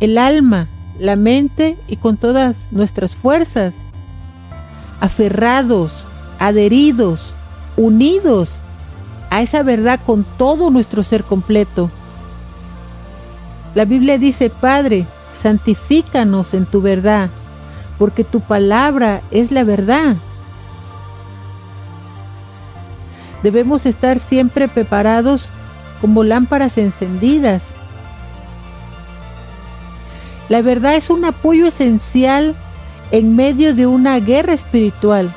el 0.00 0.18
alma, 0.18 0.68
la 0.98 1.16
mente 1.16 1.76
y 1.88 1.96
con 1.96 2.16
todas 2.16 2.68
nuestras 2.70 3.14
fuerzas, 3.14 3.74
aferrados, 5.00 6.04
adheridos, 6.38 7.32
unidos 7.76 8.50
a 9.30 9.42
esa 9.42 9.62
verdad 9.62 10.00
con 10.04 10.24
todo 10.24 10.70
nuestro 10.70 11.02
ser 11.02 11.24
completo. 11.24 11.90
La 13.74 13.84
Biblia 13.84 14.18
dice, 14.18 14.50
Padre, 14.50 15.06
santifícanos 15.34 16.54
en 16.54 16.66
tu 16.66 16.80
verdad, 16.80 17.30
porque 17.98 18.24
tu 18.24 18.40
palabra 18.40 19.22
es 19.30 19.50
la 19.50 19.64
verdad. 19.64 20.16
Debemos 23.42 23.86
estar 23.86 24.18
siempre 24.18 24.68
preparados 24.68 25.48
como 26.00 26.24
lámparas 26.24 26.78
encendidas. 26.78 27.64
La 30.48 30.62
verdad 30.62 30.94
es 30.94 31.10
un 31.10 31.24
apoyo 31.24 31.66
esencial 31.66 32.54
en 33.10 33.36
medio 33.36 33.74
de 33.74 33.86
una 33.86 34.18
guerra 34.20 34.54
espiritual, 34.54 35.32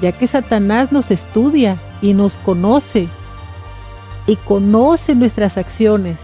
ya 0.00 0.12
que 0.12 0.26
Satanás 0.26 0.92
nos 0.92 1.10
estudia 1.10 1.78
y 2.02 2.14
nos 2.14 2.36
conoce 2.36 3.08
y 4.26 4.36
conoce 4.36 5.14
nuestras 5.14 5.58
acciones, 5.58 6.18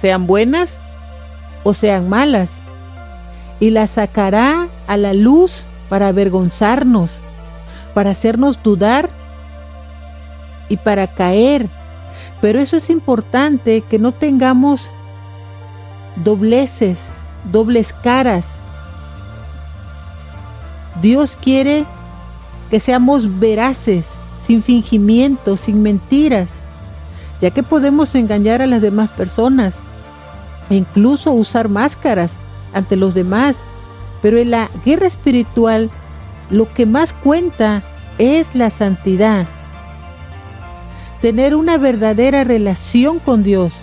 sean 0.00 0.26
buenas 0.26 0.76
o 1.62 1.74
sean 1.74 2.08
malas, 2.08 2.52
y 3.60 3.70
las 3.70 3.90
sacará 3.90 4.68
a 4.86 4.96
la 4.96 5.12
luz 5.12 5.64
para 5.88 6.08
avergonzarnos, 6.08 7.12
para 7.94 8.10
hacernos 8.10 8.62
dudar 8.62 9.10
y 10.68 10.76
para 10.76 11.06
caer. 11.06 11.68
Pero 12.40 12.60
eso 12.60 12.76
es 12.76 12.90
importante 12.90 13.82
que 13.82 13.98
no 13.98 14.12
tengamos 14.12 14.88
dobleces, 16.24 17.08
dobles 17.50 17.92
caras. 17.92 18.58
Dios 21.00 21.36
quiere 21.40 21.84
que 22.70 22.80
seamos 22.80 23.38
veraces, 23.38 24.06
sin 24.40 24.62
fingimiento, 24.62 25.56
sin 25.56 25.82
mentiras, 25.82 26.56
ya 27.40 27.50
que 27.50 27.62
podemos 27.62 28.14
engañar 28.14 28.62
a 28.62 28.66
las 28.66 28.82
demás 28.82 29.10
personas 29.10 29.76
e 30.70 30.74
incluso 30.74 31.32
usar 31.32 31.68
máscaras 31.68 32.32
ante 32.72 32.96
los 32.96 33.14
demás. 33.14 33.62
Pero 34.22 34.38
en 34.38 34.50
la 34.50 34.68
guerra 34.84 35.06
espiritual 35.06 35.90
lo 36.50 36.72
que 36.72 36.86
más 36.86 37.12
cuenta 37.12 37.82
es 38.18 38.54
la 38.54 38.70
santidad. 38.70 39.46
Tener 41.20 41.54
una 41.54 41.78
verdadera 41.78 42.44
relación 42.44 43.18
con 43.18 43.42
Dios. 43.42 43.74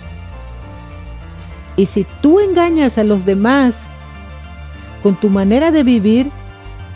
Y 1.76 1.86
si 1.86 2.06
tú 2.22 2.40
engañas 2.40 2.96
a 2.96 3.04
los 3.04 3.24
demás 3.26 3.82
con 5.02 5.14
tu 5.16 5.28
manera 5.28 5.70
de 5.70 5.82
vivir, 5.82 6.30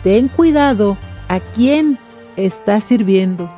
ten 0.03 0.27
cuidado 0.27 0.97
a 1.27 1.39
quién 1.39 1.99
estás 2.35 2.83
sirviendo. 2.85 3.49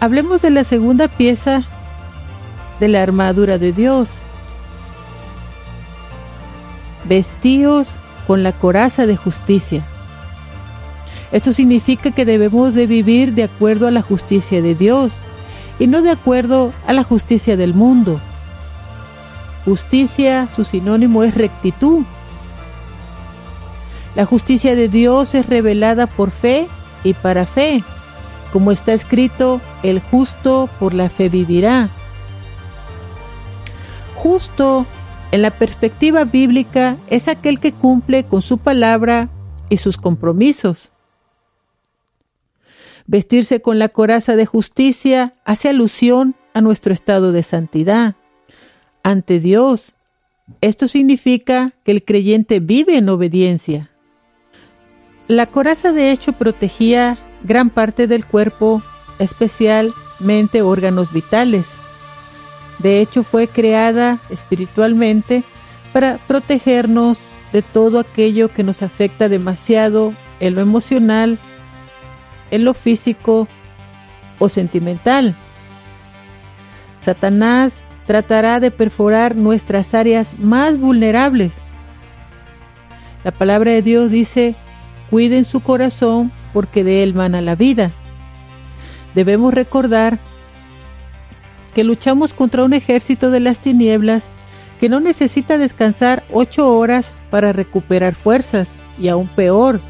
Hablemos 0.00 0.42
de 0.42 0.50
la 0.50 0.64
segunda 0.64 1.08
pieza 1.08 1.62
de 2.80 2.88
la 2.88 3.02
armadura 3.02 3.58
de 3.58 3.72
Dios. 3.72 4.10
Vestíos 7.04 7.98
con 8.26 8.42
la 8.42 8.52
coraza 8.52 9.06
de 9.06 9.16
justicia. 9.16 9.86
Esto 11.32 11.54
significa 11.54 12.10
que 12.10 12.26
debemos 12.26 12.74
de 12.74 12.86
vivir 12.86 13.32
de 13.32 13.44
acuerdo 13.44 13.86
a 13.86 13.90
la 13.90 14.02
justicia 14.02 14.60
de 14.60 14.74
Dios 14.74 15.16
y 15.78 15.86
no 15.86 16.02
de 16.02 16.10
acuerdo 16.10 16.72
a 16.86 16.92
la 16.92 17.04
justicia 17.04 17.56
del 17.56 17.72
mundo. 17.72 18.20
Justicia, 19.64 20.48
su 20.54 20.64
sinónimo 20.64 21.22
es 21.22 21.34
rectitud. 21.34 22.04
La 24.14 24.26
justicia 24.26 24.74
de 24.74 24.88
Dios 24.88 25.34
es 25.34 25.46
revelada 25.46 26.06
por 26.06 26.30
fe 26.30 26.68
y 27.02 27.14
para 27.14 27.46
fe. 27.46 27.82
Como 28.52 28.70
está 28.70 28.92
escrito, 28.92 29.62
el 29.82 30.00
justo 30.00 30.68
por 30.78 30.92
la 30.92 31.08
fe 31.08 31.30
vivirá. 31.30 31.88
Justo 34.16 34.84
en 35.30 35.40
la 35.40 35.50
perspectiva 35.50 36.24
bíblica 36.24 36.98
es 37.08 37.26
aquel 37.28 37.58
que 37.58 37.72
cumple 37.72 38.24
con 38.24 38.42
su 38.42 38.58
palabra 38.58 39.30
y 39.70 39.78
sus 39.78 39.96
compromisos. 39.96 40.91
Vestirse 43.06 43.60
con 43.60 43.78
la 43.78 43.88
coraza 43.88 44.36
de 44.36 44.46
justicia 44.46 45.34
hace 45.44 45.68
alusión 45.68 46.34
a 46.54 46.60
nuestro 46.60 46.92
estado 46.92 47.32
de 47.32 47.42
santidad 47.42 48.16
ante 49.02 49.40
Dios. 49.40 49.92
Esto 50.60 50.88
significa 50.88 51.72
que 51.84 51.92
el 51.92 52.04
creyente 52.04 52.60
vive 52.60 52.96
en 52.96 53.08
obediencia. 53.08 53.90
La 55.28 55.46
coraza 55.46 55.92
de 55.92 56.12
hecho 56.12 56.32
protegía 56.32 57.18
gran 57.42 57.70
parte 57.70 58.06
del 58.06 58.24
cuerpo, 58.24 58.82
especialmente 59.18 60.62
órganos 60.62 61.12
vitales. 61.12 61.68
De 62.78 63.00
hecho 63.00 63.22
fue 63.22 63.48
creada 63.48 64.20
espiritualmente 64.30 65.44
para 65.92 66.18
protegernos 66.26 67.20
de 67.52 67.62
todo 67.62 67.98
aquello 67.98 68.52
que 68.52 68.62
nos 68.62 68.82
afecta 68.82 69.28
demasiado 69.28 70.14
en 70.40 70.54
lo 70.54 70.60
emocional, 70.60 71.38
en 72.52 72.64
lo 72.64 72.74
físico 72.74 73.48
o 74.38 74.48
sentimental. 74.48 75.36
Satanás 76.98 77.82
tratará 78.06 78.60
de 78.60 78.70
perforar 78.70 79.34
nuestras 79.34 79.94
áreas 79.94 80.38
más 80.38 80.78
vulnerables. 80.78 81.54
La 83.24 83.32
palabra 83.32 83.72
de 83.72 83.82
Dios 83.82 84.12
dice, 84.12 84.54
cuiden 85.10 85.44
su 85.44 85.60
corazón 85.60 86.30
porque 86.52 86.84
de 86.84 87.02
él 87.02 87.14
mana 87.14 87.40
la 87.40 87.56
vida. 87.56 87.90
Debemos 89.14 89.52
recordar 89.52 90.20
que 91.74 91.84
luchamos 91.84 92.34
contra 92.34 92.64
un 92.64 92.74
ejército 92.74 93.30
de 93.30 93.40
las 93.40 93.58
tinieblas 93.58 94.28
que 94.80 94.88
no 94.88 95.00
necesita 95.00 95.58
descansar 95.58 96.24
ocho 96.30 96.76
horas 96.76 97.12
para 97.30 97.52
recuperar 97.52 98.14
fuerzas 98.14 98.76
y 98.98 99.08
aún 99.08 99.28
peor, 99.28 99.80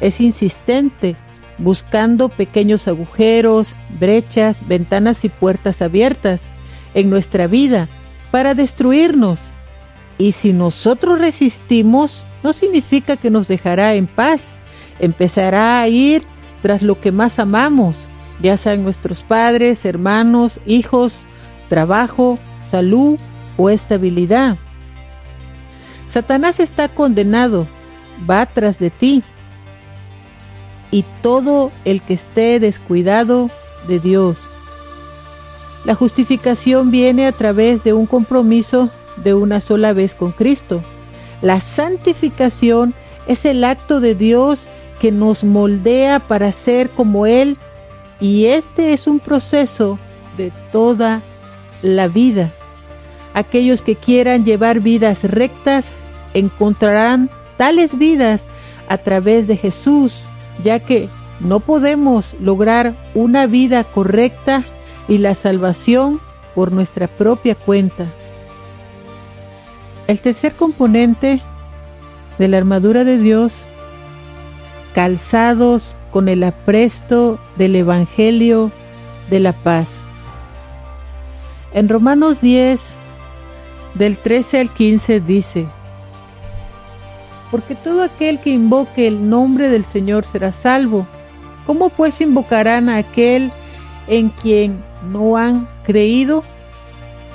es 0.00 0.20
insistente, 0.20 1.16
buscando 1.62 2.28
pequeños 2.28 2.88
agujeros, 2.88 3.74
brechas, 4.00 4.66
ventanas 4.66 5.24
y 5.24 5.28
puertas 5.28 5.80
abiertas 5.80 6.48
en 6.94 7.08
nuestra 7.08 7.46
vida 7.46 7.88
para 8.30 8.54
destruirnos. 8.54 9.38
Y 10.18 10.32
si 10.32 10.52
nosotros 10.52 11.18
resistimos, 11.18 12.24
no 12.42 12.52
significa 12.52 13.16
que 13.16 13.30
nos 13.30 13.48
dejará 13.48 13.94
en 13.94 14.06
paz. 14.06 14.54
Empezará 14.98 15.80
a 15.80 15.88
ir 15.88 16.24
tras 16.60 16.82
lo 16.82 17.00
que 17.00 17.12
más 17.12 17.38
amamos, 17.38 17.96
ya 18.40 18.56
sean 18.56 18.82
nuestros 18.82 19.22
padres, 19.22 19.84
hermanos, 19.84 20.60
hijos, 20.66 21.20
trabajo, 21.68 22.38
salud 22.62 23.18
o 23.56 23.70
estabilidad. 23.70 24.58
Satanás 26.06 26.60
está 26.60 26.88
condenado, 26.88 27.66
va 28.28 28.46
tras 28.46 28.78
de 28.78 28.90
ti. 28.90 29.24
Y 30.92 31.04
todo 31.22 31.72
el 31.84 32.02
que 32.02 32.14
esté 32.14 32.60
descuidado 32.60 33.50
de 33.88 33.98
Dios 33.98 34.52
la 35.84 35.94
justificación 35.96 36.90
viene 36.90 37.26
a 37.26 37.32
través 37.32 37.82
de 37.82 37.92
un 37.92 38.06
compromiso 38.06 38.90
de 39.16 39.34
una 39.34 39.60
sola 39.60 39.92
vez 39.92 40.14
con 40.14 40.30
Cristo. 40.30 40.82
La 41.40 41.60
santificación 41.60 42.94
es 43.26 43.44
el 43.44 43.64
acto 43.64 44.00
de 44.00 44.14
Dios 44.14 44.68
que 45.00 45.10
nos 45.10 45.42
moldea 45.42 46.20
para 46.20 46.52
ser 46.52 46.90
como 46.90 47.26
Él 47.26 47.56
y 48.20 48.46
este 48.46 48.92
es 48.92 49.08
un 49.08 49.18
proceso 49.18 49.98
de 50.36 50.52
toda 50.70 51.22
la 51.82 52.06
vida. 52.06 52.52
Aquellos 53.34 53.82
que 53.82 53.96
quieran 53.96 54.44
llevar 54.44 54.78
vidas 54.78 55.24
rectas 55.24 55.90
encontrarán 56.32 57.28
tales 57.56 57.98
vidas 57.98 58.44
a 58.88 58.98
través 58.98 59.48
de 59.48 59.56
Jesús, 59.56 60.20
ya 60.62 60.80
que 60.80 61.08
no 61.40 61.60
podemos 61.60 62.34
lograr 62.40 62.94
una 63.14 63.46
vida 63.46 63.84
correcta 63.84 64.64
y 65.08 65.18
la 65.18 65.34
salvación 65.34 66.20
por 66.54 66.72
nuestra 66.72 67.08
propia 67.08 67.54
cuenta. 67.54 68.06
El 70.06 70.20
tercer 70.20 70.54
componente 70.54 71.40
de 72.38 72.48
la 72.48 72.58
armadura 72.58 73.04
de 73.04 73.18
Dios, 73.18 73.64
calzados 74.94 75.96
con 76.10 76.28
el 76.28 76.44
apresto 76.44 77.38
del 77.56 77.76
Evangelio 77.76 78.70
de 79.30 79.40
la 79.40 79.52
paz. 79.52 80.02
En 81.72 81.88
Romanos 81.88 82.40
10, 82.40 82.94
del 83.94 84.18
13 84.18 84.60
al 84.60 84.70
15 84.70 85.20
dice, 85.20 85.66
Porque 87.52 87.74
todo 87.74 88.02
aquel 88.02 88.40
que 88.40 88.50
invoque 88.50 89.06
el 89.06 89.28
nombre 89.28 89.68
del 89.68 89.84
Señor 89.84 90.24
será 90.24 90.52
salvo. 90.52 91.06
¿Cómo 91.66 91.90
pues 91.90 92.20
invocarán 92.22 92.88
a 92.88 92.96
aquel 92.96 93.52
en 94.08 94.30
quien 94.30 94.82
no 95.12 95.36
han 95.36 95.68
creído? 95.84 96.44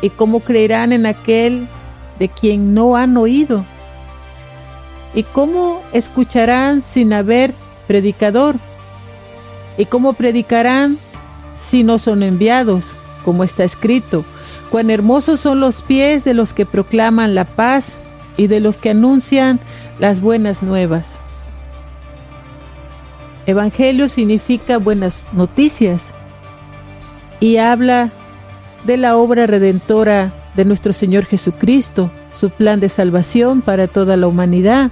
¿Y 0.01 0.09
cómo 0.09 0.39
creerán 0.39 0.91
en 0.91 1.05
aquel 1.05 1.67
de 2.17 2.29
quien 2.29 2.73
no 2.73 2.95
han 2.95 3.15
oído? 3.15 3.63
¿Y 5.13 5.21
cómo 5.21 5.81
escucharán 5.93 6.81
sin 6.81 7.13
haber 7.13 7.53
predicador? 7.87 8.55
¿Y 9.77 9.85
cómo 9.85 10.13
predicarán 10.13 10.97
si 11.55 11.83
no 11.83 11.99
son 11.99 12.23
enviados? 12.23 12.95
Como 13.23 13.43
está 13.43 13.63
escrito, 13.63 14.25
cuán 14.71 14.89
hermosos 14.89 15.41
son 15.41 15.59
los 15.59 15.83
pies 15.83 16.23
de 16.23 16.33
los 16.33 16.55
que 16.55 16.65
proclaman 16.65 17.35
la 17.35 17.45
paz 17.45 17.93
y 18.35 18.47
de 18.47 18.59
los 18.59 18.79
que 18.79 18.91
anuncian 18.91 19.59
las 19.99 20.21
buenas 20.21 20.63
nuevas. 20.63 21.15
Evangelio 23.45 24.09
significa 24.09 24.77
buenas 24.77 25.25
noticias 25.31 26.07
y 27.39 27.57
habla 27.57 28.11
de 28.85 28.97
la 28.97 29.15
obra 29.17 29.47
redentora 29.47 30.33
de 30.55 30.65
nuestro 30.65 30.93
Señor 30.93 31.25
Jesucristo, 31.25 32.11
su 32.35 32.49
plan 32.49 32.79
de 32.79 32.89
salvación 32.89 33.61
para 33.61 33.87
toda 33.87 34.17
la 34.17 34.27
humanidad. 34.27 34.91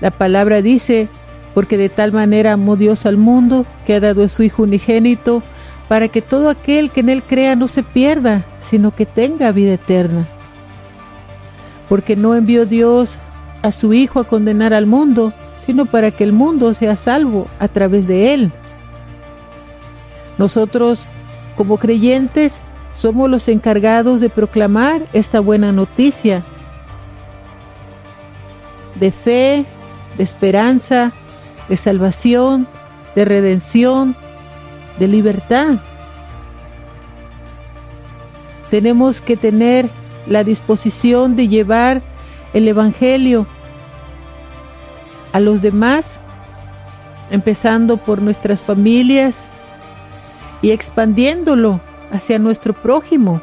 La 0.00 0.10
palabra 0.10 0.62
dice, 0.62 1.08
porque 1.54 1.76
de 1.76 1.88
tal 1.88 2.12
manera 2.12 2.54
amó 2.54 2.76
Dios 2.76 3.06
al 3.06 3.16
mundo 3.16 3.66
que 3.86 3.94
ha 3.94 4.00
dado 4.00 4.24
a 4.24 4.28
su 4.28 4.42
Hijo 4.42 4.62
unigénito, 4.62 5.42
para 5.88 6.08
que 6.08 6.22
todo 6.22 6.48
aquel 6.48 6.90
que 6.90 7.00
en 7.00 7.10
Él 7.10 7.22
crea 7.22 7.56
no 7.56 7.68
se 7.68 7.82
pierda, 7.82 8.44
sino 8.58 8.94
que 8.94 9.06
tenga 9.06 9.52
vida 9.52 9.74
eterna. 9.74 10.26
Porque 11.88 12.16
no 12.16 12.34
envió 12.34 12.64
Dios 12.64 13.18
a 13.64 13.72
su 13.72 13.94
Hijo 13.94 14.20
a 14.20 14.24
condenar 14.24 14.74
al 14.74 14.86
mundo, 14.86 15.32
sino 15.64 15.86
para 15.86 16.10
que 16.10 16.22
el 16.22 16.32
mundo 16.32 16.74
sea 16.74 16.98
salvo 16.98 17.46
a 17.58 17.66
través 17.66 18.06
de 18.06 18.34
Él. 18.34 18.52
Nosotros, 20.36 21.00
como 21.56 21.78
creyentes, 21.78 22.60
somos 22.92 23.30
los 23.30 23.48
encargados 23.48 24.20
de 24.20 24.28
proclamar 24.28 25.06
esta 25.14 25.40
buena 25.40 25.72
noticia 25.72 26.44
de 29.00 29.10
fe, 29.10 29.64
de 30.18 30.22
esperanza, 30.22 31.12
de 31.70 31.76
salvación, 31.78 32.68
de 33.14 33.24
redención, 33.24 34.14
de 34.98 35.08
libertad. 35.08 35.76
Tenemos 38.70 39.22
que 39.22 39.38
tener 39.38 39.88
la 40.26 40.44
disposición 40.44 41.34
de 41.34 41.48
llevar 41.48 42.02
el 42.54 42.68
Evangelio 42.68 43.46
a 45.32 45.40
los 45.40 45.60
demás, 45.60 46.20
empezando 47.30 47.96
por 47.96 48.22
nuestras 48.22 48.62
familias 48.62 49.48
y 50.62 50.70
expandiéndolo 50.70 51.80
hacia 52.12 52.38
nuestro 52.38 52.72
prójimo, 52.72 53.42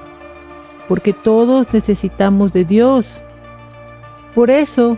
porque 0.88 1.12
todos 1.14 1.68
necesitamos 1.74 2.54
de 2.54 2.64
Dios. 2.64 3.22
Por 4.34 4.50
eso 4.50 4.98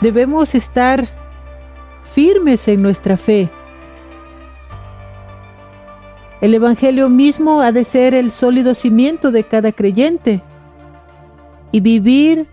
debemos 0.00 0.54
estar 0.54 1.08
firmes 2.02 2.66
en 2.68 2.80
nuestra 2.80 3.18
fe. 3.18 3.50
El 6.40 6.54
Evangelio 6.54 7.10
mismo 7.10 7.60
ha 7.60 7.70
de 7.70 7.84
ser 7.84 8.14
el 8.14 8.30
sólido 8.32 8.74
cimiento 8.74 9.30
de 9.30 9.44
cada 9.44 9.70
creyente 9.70 10.42
y 11.70 11.80
vivir 11.80 12.48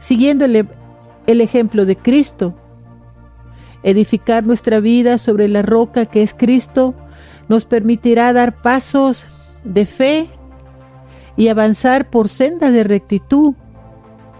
siguiendo 0.00 0.44
el, 0.44 0.68
el, 1.28 1.40
ejemplo 1.40 1.86
de 1.86 1.96
Cristo. 1.96 2.54
Edificar 3.84 4.44
nuestra 4.44 4.80
vida 4.80 5.18
sobre 5.18 5.46
la 5.46 5.62
roca 5.62 6.06
que 6.06 6.22
es 6.22 6.34
Cristo 6.34 6.94
nos 7.48 7.64
permitirá 7.64 8.32
dar 8.32 8.60
pasos 8.60 9.26
de 9.62 9.86
fe 9.86 10.28
y 11.36 11.48
avanzar 11.48 12.10
por 12.10 12.28
senda 12.28 12.70
de 12.70 12.82
rectitud, 12.82 13.54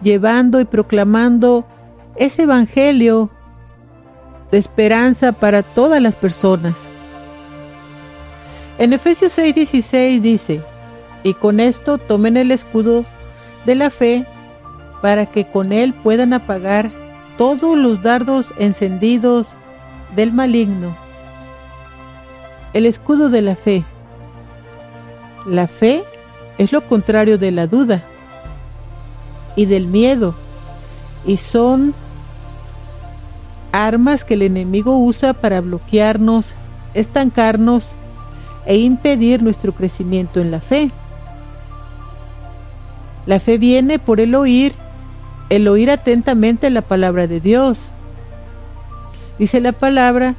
llevando 0.02 0.60
y 0.60 0.64
proclamando 0.64 1.64
ese 2.16 2.42
Evangelio 2.42 3.30
de 4.50 4.58
esperanza 4.58 5.32
para 5.32 5.62
todas 5.62 6.02
las 6.02 6.16
personas. 6.16 6.88
En 8.78 8.92
Efesios 8.92 9.38
6:16 9.38 10.20
dice, 10.20 10.62
y 11.22 11.34
con 11.34 11.60
esto 11.60 11.98
tomen 11.98 12.36
el 12.36 12.50
escudo 12.50 13.04
de 13.66 13.74
la 13.74 13.90
fe 13.90 14.26
para 15.00 15.26
que 15.26 15.46
con 15.46 15.72
él 15.72 15.94
puedan 15.94 16.32
apagar 16.32 16.90
todos 17.36 17.76
los 17.76 18.02
dardos 18.02 18.52
encendidos 18.58 19.48
del 20.14 20.32
maligno. 20.32 20.96
El 22.72 22.86
escudo 22.86 23.28
de 23.30 23.42
la 23.42 23.56
fe. 23.56 23.84
La 25.46 25.66
fe 25.66 26.04
es 26.58 26.72
lo 26.72 26.86
contrario 26.86 27.38
de 27.38 27.50
la 27.50 27.66
duda 27.66 28.02
y 29.56 29.64
del 29.66 29.86
miedo 29.86 30.34
y 31.26 31.36
son 31.36 31.94
armas 33.72 34.24
que 34.24 34.34
el 34.34 34.42
enemigo 34.42 34.98
usa 34.98 35.32
para 35.32 35.60
bloquearnos, 35.60 36.52
estancarnos 36.94 37.86
e 38.66 38.76
impedir 38.76 39.42
nuestro 39.42 39.72
crecimiento 39.72 40.40
en 40.40 40.50
la 40.50 40.60
fe. 40.60 40.90
La 43.26 43.40
fe 43.40 43.58
viene 43.58 43.98
por 43.98 44.20
el 44.20 44.34
oír, 44.34 44.74
el 45.50 45.68
oír 45.68 45.90
atentamente 45.90 46.70
la 46.70 46.80
palabra 46.80 47.26
de 47.26 47.40
Dios. 47.40 47.90
Dice 49.38 49.60
la 49.60 49.72
palabra 49.72 50.34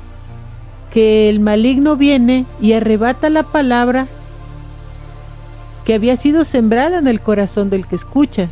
que 0.92 1.30
el 1.30 1.40
maligno 1.40 1.96
viene 1.96 2.46
y 2.60 2.74
arrebata 2.74 3.30
la 3.30 3.44
palabra 3.44 4.08
que 5.86 5.94
había 5.94 6.18
sido 6.18 6.44
sembrada 6.44 6.98
en 6.98 7.08
el 7.08 7.22
corazón 7.22 7.70
del 7.70 7.86
que 7.86 7.96
escucha. 7.96 8.50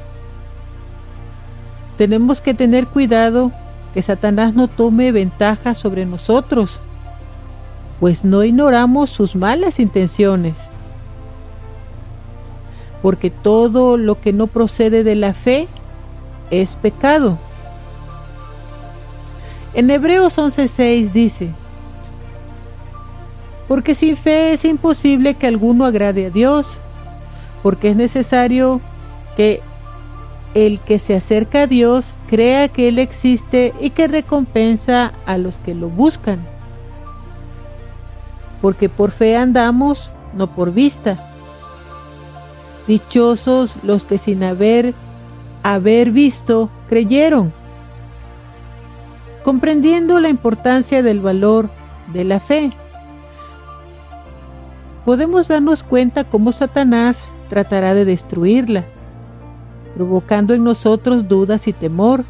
Tenemos 1.98 2.42
que 2.42 2.54
tener 2.54 2.86
cuidado 2.86 3.52
que 3.94 4.02
Satanás 4.04 4.54
no 4.54 4.68
tome 4.68 5.12
ventaja 5.12 5.74
sobre 5.74 6.06
nosotros 6.06 6.80
pues 8.00 8.24
no 8.24 8.44
ignoramos 8.44 9.10
sus 9.10 9.36
malas 9.36 9.80
intenciones. 9.80 10.58
Porque 13.02 13.30
todo 13.30 13.98
lo 13.98 14.20
que 14.20 14.34
no 14.34 14.48
procede 14.48 15.04
de 15.04 15.16
la 15.16 15.34
fe 15.34 15.68
es 16.52 16.76
pecado. 16.76 17.38
En 19.74 19.90
Hebreos 19.90 20.38
11:6 20.38 21.12
dice, 21.12 21.50
porque 23.68 23.94
sin 23.94 24.18
fe 24.18 24.54
es 24.54 24.66
imposible 24.66 25.36
que 25.36 25.48
alguno 25.48 25.86
agrade 25.86 26.28
a 26.28 26.30
Dios, 26.30 26.78
porque 27.62 27.90
es 27.90 27.96
necesario 27.96 28.82
que 29.38 29.62
el 30.56 30.80
que 30.80 30.98
se 30.98 31.16
acerca 31.16 31.64
a 31.64 31.68
Dios 31.68 32.14
crea 32.28 32.68
que 32.68 32.88
Él 32.88 32.98
existe 32.98 33.74
y 33.80 33.92
que 33.92 34.08
recompensa 34.08 35.12
a 35.26 35.38
los 35.38 35.58
que 35.58 35.76
lo 35.76 35.90
buscan 35.90 36.40
porque 38.62 38.90
por 38.90 39.12
fe 39.12 39.38
andamos, 39.38 40.10
no 40.34 40.54
por 40.54 40.74
vista. 40.74 41.32
Dichosos 42.88 43.76
los 43.84 44.04
que 44.04 44.18
sin 44.18 44.44
haber 44.44 44.94
haber 45.64 46.12
visto 46.12 46.70
creyeron. 46.88 47.54
Comprendiendo 49.44 50.20
la 50.20 50.30
importancia 50.30 51.02
del 51.02 51.20
valor 51.20 51.70
de 52.14 52.24
la 52.24 52.40
fe, 52.40 52.72
podemos 55.06 55.48
darnos 55.48 55.84
cuenta 55.84 56.24
cómo 56.24 56.52
Satanás 56.52 57.24
tratará 57.48 57.94
de 57.94 58.06
destruirla, 58.06 58.86
provocando 59.96 60.54
en 60.54 60.64
nosotros 60.64 61.28
dudas 61.28 61.68
y 61.68 61.74
temor. 61.74 62.26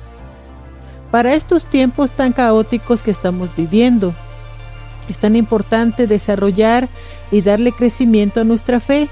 Para 1.11 1.33
estos 1.33 1.65
tiempos 1.65 2.11
tan 2.11 2.33
caóticos 2.33 3.03
que 3.03 3.11
estamos 3.11 3.49
viviendo, 3.55 4.13
es 5.09 5.17
tan 5.17 5.35
importante 5.35 6.05
desarrollar 6.05 6.87
y 7.31 7.41
darle 7.41 7.71
crecimiento 7.71 8.39
a 8.39 8.43
nuestra 8.43 8.79
fe, 8.79 9.09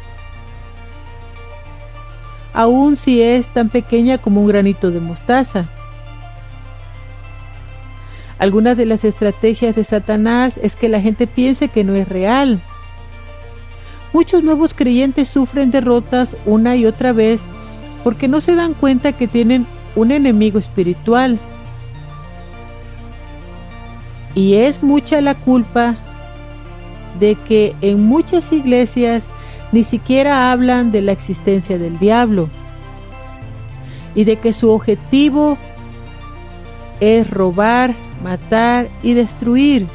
aun 2.58 2.96
si 2.96 3.22
es 3.22 3.50
tan 3.50 3.70
pequeña 3.70 4.18
como 4.18 4.42
un 4.42 4.48
granito 4.48 4.90
de 4.90 5.00
mostaza. 5.00 5.68
Algunas 8.40 8.78
de 8.78 8.88
las 8.88 9.04
estrategias 9.04 9.76
de 9.76 9.84
Satanás 9.84 10.60
es 10.64 10.76
que 10.76 10.90
la 10.90 11.00
gente 11.00 11.28
piense 11.28 11.68
que 11.68 11.84
no 11.84 11.94
es 11.94 12.10
real. 12.10 12.60
Muchos 14.12 14.44
nuevos 14.44 14.74
creyentes 14.74 15.28
sufren 15.28 15.70
derrotas 15.70 16.36
una 16.48 16.76
y 16.76 16.88
otra 16.88 17.14
vez 17.14 17.44
porque 18.04 18.28
no 18.28 18.42
se 18.42 18.56
dan 18.56 18.74
cuenta 18.74 19.12
que 19.12 19.28
tienen 19.28 19.68
un 19.96 20.12
enemigo 20.12 20.58
espiritual. 20.58 21.38
Y 24.34 24.56
es 24.56 24.82
mucha 24.82 25.22
la 25.22 25.36
culpa 25.36 25.96
de 27.20 27.36
que 27.36 27.76
en 27.82 28.04
muchas 28.04 28.52
iglesias 28.52 29.26
ni 29.72 29.84
siquiera 29.84 30.52
hablan 30.52 30.92
de 30.92 31.02
la 31.02 31.12
existencia 31.12 31.78
del 31.78 32.00
diablo 32.00 32.50
y 34.16 34.24
de 34.24 34.38
que 34.38 34.54
su 34.54 34.72
objetivo 34.72 35.58
es 37.00 37.30
robar, 37.30 37.96
matar 38.24 38.90
y 39.04 39.14
destruir. 39.14 39.88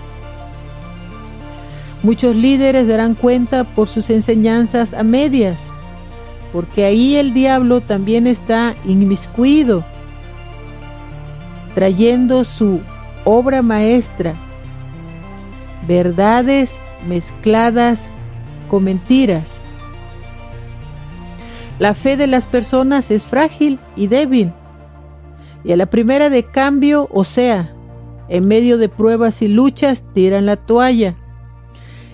Muchos 2.03 2.37
líderes 2.37 2.87
darán 2.87 3.15
cuenta 3.15 3.65
por 3.65 3.89
sus 3.89 4.11
enseñanzas 4.11 4.93
a 4.93 5.03
medias, 5.03 5.61
porque 6.53 6.85
ahí 6.85 7.17
el 7.17 7.33
diablo 7.33 7.81
también 7.81 8.27
está 8.27 8.75
inmiscuido, 8.85 9.85
trayendo 11.75 12.45
su 12.45 12.81
obra 13.25 13.63
maestra, 13.63 14.35
verdades 15.87 16.79
mezcladas 17.09 18.09
con 18.73 18.85
mentiras. 18.85 19.57
La 21.79 21.93
fe 21.93 22.17
de 22.17 22.27
las 22.27 22.47
personas 22.47 23.11
es 23.11 23.25
frágil 23.25 23.79
y 23.97 24.07
débil. 24.07 24.51
Y 25.63 25.73
a 25.73 25.77
la 25.77 25.91
primera 25.91 26.31
de 26.31 26.45
cambio, 26.45 27.07
o 27.13 27.23
sea, 27.23 27.75
en 28.29 28.49
medio 28.49 28.79
de 28.79 28.89
pruebas 28.89 29.43
y 29.43 29.49
luchas, 29.49 30.07
tiran 30.15 30.47
la 30.47 30.57
toalla 30.57 31.17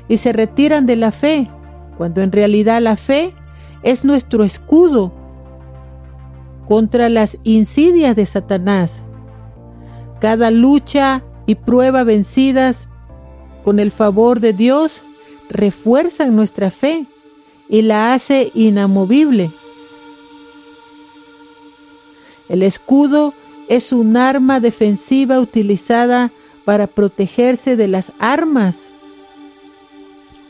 y 0.09 0.17
se 0.17 0.33
retiran 0.33 0.85
de 0.85 0.97
la 0.97 1.13
fe, 1.13 1.49
cuando 1.97 2.23
en 2.23 2.33
realidad 2.33 2.83
la 2.83 2.97
fe 2.97 3.35
es 3.85 4.05
nuestro 4.05 4.43
escudo 4.43 5.13
contra 6.67 7.09
las 7.09 7.39
insidias 7.45 8.17
de 8.17 8.27
Satanás. 8.27 9.05
Cada 10.21 10.51
lucha 10.51 11.23
y 11.47 11.55
prueba 11.55 12.03
vencidas 12.03 12.89
con 13.65 13.79
el 13.79 13.93
favor 13.93 14.41
de 14.41 14.55
Dios 14.55 15.05
refuerzan 15.49 16.37
nuestra 16.37 16.71
fe 16.71 17.07
y 17.69 17.83
la 17.83 18.15
hace 18.15 18.51
inamovible. 18.55 19.51
El 22.49 22.63
escudo 22.63 23.35
es 23.69 23.93
un 23.93 24.17
arma 24.17 24.61
defensiva 24.61 25.39
utilizada 25.41 26.33
para 26.65 26.87
protegerse 26.87 27.77
de 27.77 27.89
las 27.89 28.13
armas 28.19 28.93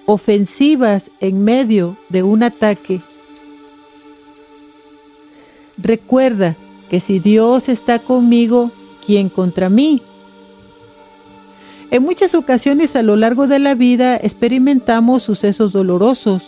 ofensivas 0.06 1.10
en 1.20 1.44
medio 1.44 1.96
de 2.08 2.22
un 2.22 2.42
ataque. 2.42 3.00
Recuerda 5.76 6.56
que 6.88 6.98
si 6.98 7.18
Dios 7.18 7.68
está 7.68 7.98
conmigo, 7.98 8.72
¿quién 9.04 9.28
contra 9.28 9.68
mí? 9.68 10.02
En 11.90 12.02
muchas 12.02 12.34
ocasiones 12.34 12.96
a 12.96 13.02
lo 13.02 13.16
largo 13.16 13.46
de 13.46 13.58
la 13.58 13.74
vida 13.74 14.16
experimentamos 14.16 15.22
sucesos 15.22 15.72
dolorosos 15.72 16.42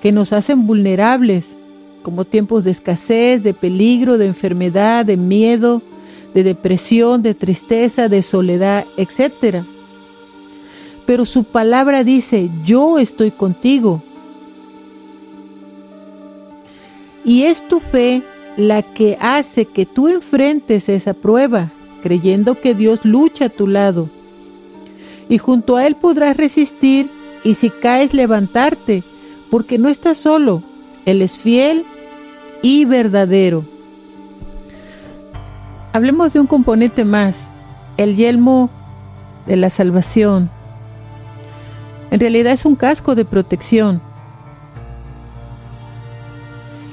que 0.00 0.10
nos 0.10 0.32
hacen 0.32 0.66
vulnerables, 0.66 1.58
como 2.02 2.24
tiempos 2.24 2.64
de 2.64 2.70
escasez, 2.70 3.42
de 3.42 3.52
peligro, 3.52 4.16
de 4.16 4.26
enfermedad, 4.26 5.04
de 5.04 5.16
miedo, 5.16 5.82
de 6.32 6.44
depresión, 6.44 7.22
de 7.22 7.34
tristeza, 7.34 8.08
de 8.08 8.22
soledad, 8.22 8.86
etc. 8.96 9.64
Pero 11.04 11.24
su 11.24 11.44
palabra 11.44 12.02
dice, 12.02 12.50
yo 12.64 12.98
estoy 12.98 13.32
contigo. 13.32 14.02
Y 17.24 17.42
es 17.42 17.66
tu 17.66 17.80
fe 17.80 18.22
la 18.56 18.82
que 18.82 19.18
hace 19.20 19.66
que 19.66 19.84
tú 19.84 20.08
enfrentes 20.08 20.88
esa 20.88 21.12
prueba, 21.12 21.72
creyendo 22.02 22.60
que 22.60 22.74
Dios 22.74 23.04
lucha 23.04 23.46
a 23.46 23.48
tu 23.48 23.66
lado. 23.66 24.08
Y 25.28 25.38
junto 25.38 25.76
a 25.76 25.86
Él 25.86 25.96
podrás 25.96 26.36
resistir 26.36 27.10
y 27.44 27.54
si 27.54 27.70
caes 27.70 28.14
levantarte, 28.14 29.02
porque 29.50 29.78
no 29.78 29.88
estás 29.88 30.18
solo, 30.18 30.62
Él 31.04 31.22
es 31.22 31.38
fiel 31.38 31.84
y 32.62 32.84
verdadero. 32.84 33.64
Hablemos 35.92 36.32
de 36.32 36.40
un 36.40 36.46
componente 36.46 37.04
más, 37.04 37.48
el 37.96 38.16
yelmo 38.16 38.70
de 39.46 39.56
la 39.56 39.70
salvación. 39.70 40.50
En 42.10 42.20
realidad 42.20 42.52
es 42.52 42.64
un 42.64 42.76
casco 42.76 43.14
de 43.14 43.24
protección 43.24 44.02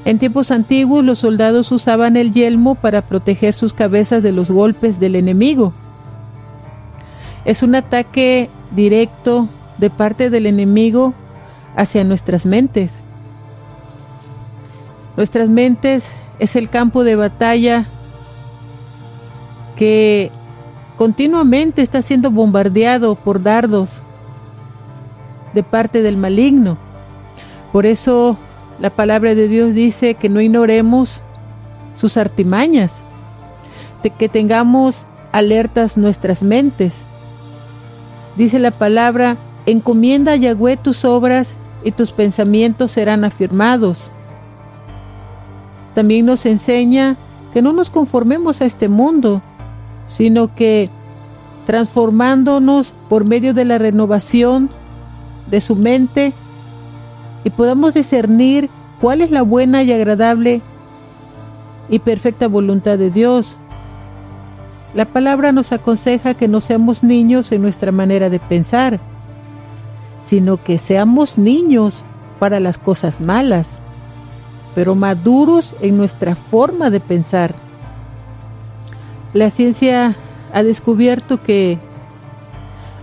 en 0.05 0.19
tiempos 0.19 0.51
antiguos 0.51 1.03
los 1.03 1.19
soldados 1.19 1.71
usaban 1.71 2.17
el 2.17 2.31
yelmo 2.31 2.75
para 2.75 3.03
proteger 3.03 3.53
sus 3.53 3.73
cabezas 3.73 4.21
de 4.21 4.33
los 4.33 4.51
golpes 4.51 4.99
del 4.99 5.15
enemigo. 5.15 5.73
Es 7.45 7.63
un 7.63 7.75
ataque 7.75 8.49
directo 8.71 9.47
de 9.77 9.89
parte 9.89 10.29
del 10.29 10.45
enemigo 10.45 11.13
hacia 11.75 12.03
nuestras 12.03 12.45
mentes. 12.45 13.03
Nuestras 15.15 15.49
mentes 15.49 16.11
es 16.39 16.55
el 16.55 16.69
campo 16.69 17.03
de 17.03 17.15
batalla 17.15 17.85
que 19.75 20.31
continuamente 20.97 21.81
está 21.81 22.01
siendo 22.01 22.29
bombardeado 22.29 23.15
por 23.15 23.41
dardos 23.41 24.01
de 25.53 25.63
parte 25.63 26.01
del 26.01 26.17
maligno. 26.17 26.77
Por 27.71 27.85
eso 27.85 28.37
la 28.79 28.89
palabra 28.89 29.35
de 29.35 29.47
Dios 29.47 29.73
dice 29.73 30.15
que 30.15 30.29
no 30.29 30.41
ignoremos 30.41 31.21
sus 31.97 32.17
artimañas, 32.17 33.01
de 34.01 34.09
que 34.09 34.29
tengamos 34.29 35.05
alertas 35.31 35.97
nuestras 35.97 36.43
mentes. 36.43 37.05
Dice 38.35 38.59
la 38.59 38.71
palabra, 38.71 39.37
encomienda 39.65 40.33
a 40.33 40.35
Yahweh 40.35 40.77
tus 40.77 41.05
obras 41.05 41.53
y 41.83 41.91
tus 41.91 42.11
pensamientos 42.11 42.91
serán 42.91 43.23
afirmados. 43.23 44.11
También 45.95 46.25
nos 46.25 46.45
enseña 46.45 47.17
que 47.53 47.61
no 47.61 47.71
nos 47.71 47.89
conformemos 47.89 48.61
a 48.61 48.65
este 48.65 48.87
mundo, 48.87 49.41
sino 50.07 50.55
que 50.55 50.89
transformándonos 51.65 52.93
por 53.09 53.25
medio 53.25 53.53
de 53.53 53.65
la 53.65 53.77
renovación 53.77 54.69
de 55.49 55.61
su 55.61 55.75
mente, 55.75 56.33
y 57.43 57.49
podamos 57.49 57.93
discernir 57.93 58.69
cuál 59.01 59.21
es 59.21 59.31
la 59.31 59.41
buena 59.41 59.83
y 59.83 59.91
agradable 59.91 60.61
y 61.89 61.99
perfecta 61.99 62.47
voluntad 62.47 62.97
de 62.97 63.09
Dios. 63.09 63.57
La 64.93 65.05
palabra 65.05 65.51
nos 65.51 65.71
aconseja 65.71 66.35
que 66.35 66.47
no 66.47 66.61
seamos 66.61 67.03
niños 67.03 67.51
en 67.51 67.61
nuestra 67.61 67.91
manera 67.91 68.29
de 68.29 68.39
pensar, 68.39 68.99
sino 70.19 70.63
que 70.63 70.77
seamos 70.77 71.37
niños 71.37 72.03
para 72.39 72.59
las 72.59 72.77
cosas 72.77 73.19
malas, 73.19 73.79
pero 74.75 74.95
maduros 74.95 75.75
en 75.81 75.97
nuestra 75.97 76.35
forma 76.35 76.89
de 76.89 76.99
pensar. 76.99 77.55
La 79.33 79.49
ciencia 79.49 80.15
ha 80.53 80.63
descubierto 80.63 81.41
que 81.41 81.79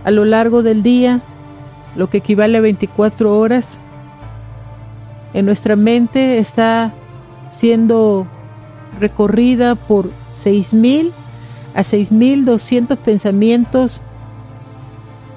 a 0.03 0.11
lo 0.11 0.25
largo 0.25 0.63
del 0.63 0.81
día, 0.81 1.21
lo 1.95 2.09
que 2.09 2.19
equivale 2.19 2.57
a 2.57 2.61
24 2.61 3.37
horas, 3.37 3.77
en 5.33 5.45
nuestra 5.45 5.75
mente 5.75 6.37
está 6.37 6.93
siendo 7.51 8.27
recorrida 8.99 9.75
por 9.75 10.09
6.000 10.43 11.11
a 11.73 11.81
6.200 11.81 12.97
pensamientos 12.97 14.01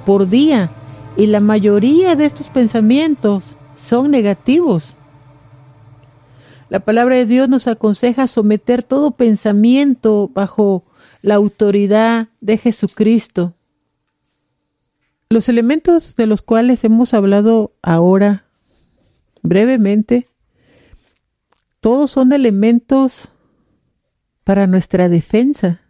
por 0.04 0.28
día 0.28 0.70
y 1.16 1.26
la 1.26 1.40
mayoría 1.40 2.16
de 2.16 2.24
estos 2.24 2.48
pensamientos 2.48 3.56
son 3.76 4.10
negativos. 4.10 4.94
La 6.68 6.80
palabra 6.80 7.16
de 7.16 7.26
Dios 7.26 7.48
nos 7.48 7.68
aconseja 7.68 8.26
someter 8.26 8.82
todo 8.82 9.12
pensamiento 9.12 10.30
bajo 10.34 10.84
la 11.22 11.36
autoridad 11.36 12.28
de 12.40 12.58
Jesucristo. 12.58 13.54
Los 15.30 15.48
elementos 15.48 16.16
de 16.16 16.26
los 16.26 16.42
cuales 16.42 16.84
hemos 16.84 17.14
hablado 17.14 17.72
ahora 17.82 18.43
brevemente, 19.44 20.26
todos 21.80 22.10
son 22.10 22.32
elementos 22.32 23.28
para 24.42 24.66
nuestra 24.66 25.08
defensa. 25.08 25.82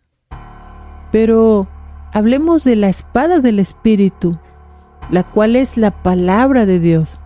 Pero 1.11 1.69
hablemos 2.13 2.65
de 2.65 2.77
la 2.77 2.89
espada 2.89 3.39
del 3.39 3.61
Espíritu, 3.61 4.39
la 5.09 5.23
cual 5.23 5.57
es 5.57 5.77
la 5.77 6.03
palabra 6.03 6.67
de 6.67 6.81
Dios. 6.81 7.17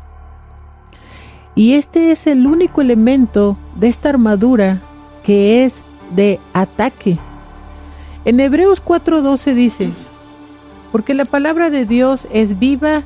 Y 1.56 1.74
este 1.74 2.12
es 2.12 2.26
el 2.26 2.46
único 2.46 2.82
elemento 2.82 3.58
de 3.76 3.88
esta 3.88 4.10
armadura 4.10 4.82
que 5.24 5.64
es 5.64 5.76
de 6.14 6.38
ataque. 6.52 7.18
En 8.26 8.38
Hebreos 8.38 8.84
4:12 8.84 9.54
dice, 9.54 9.90
porque 10.92 11.14
la 11.14 11.24
palabra 11.24 11.70
de 11.70 11.86
Dios 11.86 12.28
es 12.32 12.58
viva 12.58 13.02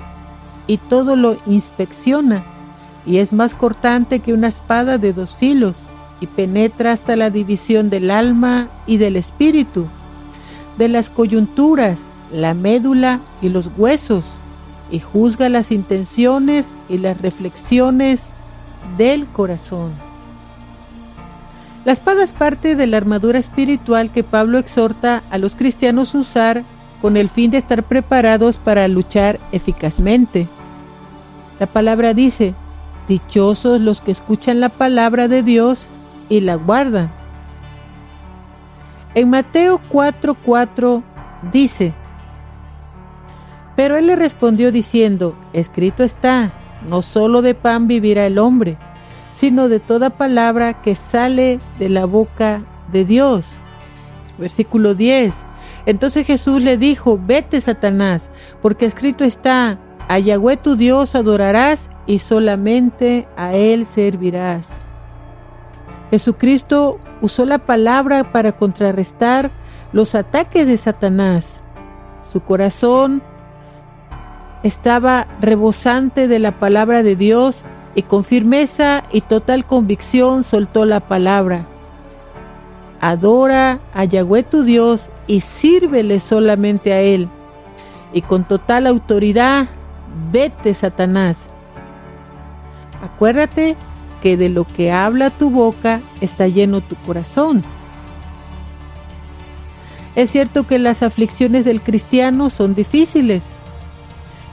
y 0.67 0.79
todo 0.79 1.15
lo 1.15 1.37
inspecciona 1.47 2.52
y 3.05 3.19
es 3.19 3.33
más 3.33 3.55
cortante 3.55 4.21
que 4.21 4.33
una 4.33 4.49
espada 4.49 4.99
de 4.99 5.13
dos 5.13 5.35
filos, 5.35 5.79
y 6.21 6.29
penetra 6.29 6.93
hasta 6.93 7.17
la 7.17 7.31
división 7.31 7.91
del 7.91 8.11
alma 8.11 8.69
y 8.87 8.97
del 8.97 9.17
espíritu, 9.17 9.89
de 10.79 10.89
las 10.89 11.11
coyunturas, 11.11 12.07
la 12.33 12.55
médula 12.55 13.21
y 13.41 13.49
los 13.49 13.71
huesos, 13.77 14.25
y 14.91 15.01
juzga 15.01 15.49
las 15.49 15.73
intenciones 15.73 16.69
y 16.89 16.99
las 16.99 17.21
reflexiones 17.21 18.29
del 18.97 19.29
corazón. 19.29 19.93
La 21.85 21.93
espada 21.93 22.23
es 22.23 22.33
parte 22.33 22.77
de 22.77 22.87
la 22.87 22.99
armadura 22.99 23.41
espiritual 23.41 24.13
que 24.13 24.23
Pablo 24.23 24.59
exhorta 24.59 25.25
a 25.31 25.39
los 25.39 25.57
cristianos 25.57 26.15
a 26.15 26.19
usar 26.19 26.65
con 27.01 27.17
el 27.17 27.29
fin 27.29 27.51
de 27.51 27.59
estar 27.59 27.83
preparados 27.83 28.59
para 28.59 28.87
luchar 28.87 29.41
eficazmente. 29.51 30.49
La 31.59 31.67
palabra 31.67 32.15
dice, 32.15 32.55
dichosos 33.09 33.81
los 33.81 34.01
que 34.01 34.13
escuchan 34.13 34.61
la 34.61 34.69
palabra 34.69 35.29
de 35.29 35.43
Dios 35.43 35.87
y 36.29 36.41
la 36.41 36.55
guardan. 36.55 37.13
En 39.15 39.31
Mateo 39.31 39.81
4:4 39.91 41.03
dice, 41.53 41.95
pero 43.77 43.97
él 43.97 44.07
le 44.07 44.17
respondió 44.17 44.73
diciendo, 44.73 45.37
escrito 45.53 46.03
está, 46.03 46.53
no 46.89 47.03
solo 47.03 47.43
de 47.43 47.55
pan 47.55 47.89
vivirá 47.89 48.27
el 48.27 48.39
hombre, 48.39 48.77
sino 49.35 49.69
de 49.69 49.81
toda 49.81 50.11
palabra 50.11 50.83
que 50.83 50.95
sale 50.95 51.61
de 51.79 51.89
la 51.89 52.05
boca 52.05 52.63
de 52.93 53.05
Dios. 53.05 53.57
Versículo 54.39 54.95
10. 54.95 55.45
Entonces 55.87 56.27
Jesús 56.27 56.63
le 56.63 56.77
dijo, 56.77 57.19
vete 57.23 57.61
Satanás, 57.61 58.31
porque 58.61 58.87
escrito 58.87 59.25
está, 59.25 59.79
a 60.09 60.19
Yahweh 60.19 60.57
tu 60.57 60.77
Dios 60.77 61.15
adorarás 61.15 61.89
y 62.07 62.19
solamente 62.19 63.27
a 63.37 63.55
Él 63.55 63.87
servirás. 63.87 64.85
Jesucristo 66.11 66.99
usó 67.21 67.45
la 67.47 67.59
palabra 67.59 68.33
para 68.33 68.53
contrarrestar 68.53 69.51
los 69.93 70.15
ataques 70.15 70.67
de 70.67 70.77
Satanás. 70.77 71.61
Su 72.29 72.41
corazón 72.41 73.23
estaba 74.63 75.27
rebosante 75.41 76.29
de 76.29 76.39
la 76.39 76.59
palabra 76.59 77.03
de 77.03 77.17
Dios 77.17 77.65
y 77.95 78.03
con 78.03 78.25
firmeza 78.25 79.05
y 79.11 79.23
total 79.23 79.67
convicción 79.67 80.45
soltó 80.45 80.85
la 80.85 81.01
palabra. 81.01 81.67
Adora 83.01 83.81
a 83.95 84.05
Yahweh 84.05 84.45
tu 84.45 84.63
Dios 84.63 85.11
y 85.27 85.41
sírvele 85.41 86.21
solamente 86.21 86.93
a 86.93 87.01
Él. 87.01 87.29
Y 88.13 88.23
con 88.23 88.45
total 88.45 88.87
autoridad, 88.87 89.69
vete 90.31 90.73
Satanás. 90.75 91.49
Acuérdate 93.03 93.77
que 94.23 94.37
de 94.37 94.49
lo 94.49 94.65
que 94.65 94.93
habla 94.93 95.31
tu 95.31 95.51
boca 95.51 96.01
está 96.21 96.47
lleno 96.47 96.81
tu 96.81 96.95
corazón. 96.97 97.63
Es 100.15 100.31
cierto 100.31 100.67
que 100.67 100.79
las 100.79 101.03
aflicciones 101.03 101.65
del 101.65 101.83
cristiano 101.83 102.49
son 102.49 102.75
difíciles, 102.75 103.45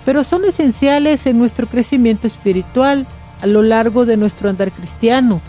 pero 0.03 0.23
son 0.23 0.45
esenciales 0.45 1.27
en 1.27 1.37
nuestro 1.37 1.67
crecimiento 1.67 2.25
espiritual 2.25 3.07
a 3.41 3.47
lo 3.47 3.61
largo 3.61 4.05
de 4.05 4.17
nuestro 4.17 4.49
andar 4.49 4.71
cristiano. 4.71 5.41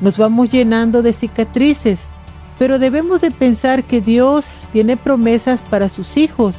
Nos 0.00 0.18
vamos 0.18 0.50
llenando 0.50 1.02
de 1.02 1.12
cicatrices, 1.12 2.06
pero 2.58 2.80
debemos 2.80 3.20
de 3.20 3.30
pensar 3.30 3.84
que 3.84 4.00
Dios 4.00 4.50
tiene 4.72 4.96
promesas 4.96 5.62
para 5.62 5.88
sus 5.88 6.16
hijos, 6.16 6.56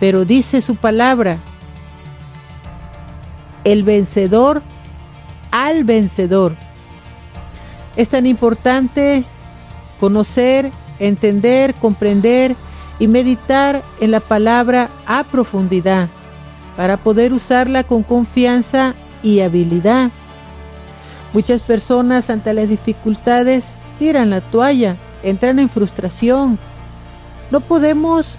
pero 0.00 0.24
dice 0.24 0.60
su 0.60 0.74
palabra, 0.76 1.38
el 3.64 3.82
vencedor 3.82 4.62
al 5.50 5.84
vencedor. 5.84 6.54
Es 7.96 8.08
tan 8.08 8.26
importante 8.26 9.24
conocer, 9.98 10.70
entender, 10.98 11.74
comprender 11.74 12.56
y 12.98 13.08
meditar 13.08 13.82
en 14.00 14.10
la 14.10 14.20
palabra 14.20 14.90
a 15.06 15.24
profundidad 15.24 16.08
para 16.76 16.96
poder 16.96 17.32
usarla 17.32 17.84
con 17.84 18.02
confianza 18.02 18.94
y 19.22 19.40
habilidad. 19.40 20.10
Muchas 21.32 21.60
personas 21.60 22.30
ante 22.30 22.54
las 22.54 22.68
dificultades 22.68 23.66
tiran 23.98 24.30
la 24.30 24.40
toalla, 24.40 24.96
entran 25.22 25.58
en 25.58 25.68
frustración. 25.68 26.58
No 27.50 27.60
podemos 27.60 28.36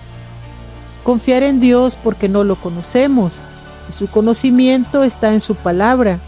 confiar 1.03 1.43
en 1.43 1.59
Dios 1.59 1.97
porque 2.01 2.29
no 2.29 2.43
lo 2.43 2.55
conocemos 2.55 3.39
su 3.91 4.07
conocimiento 4.07 5.03
está 5.03 5.33
en 5.33 5.39
su 5.39 5.55
palabra. 5.55 6.19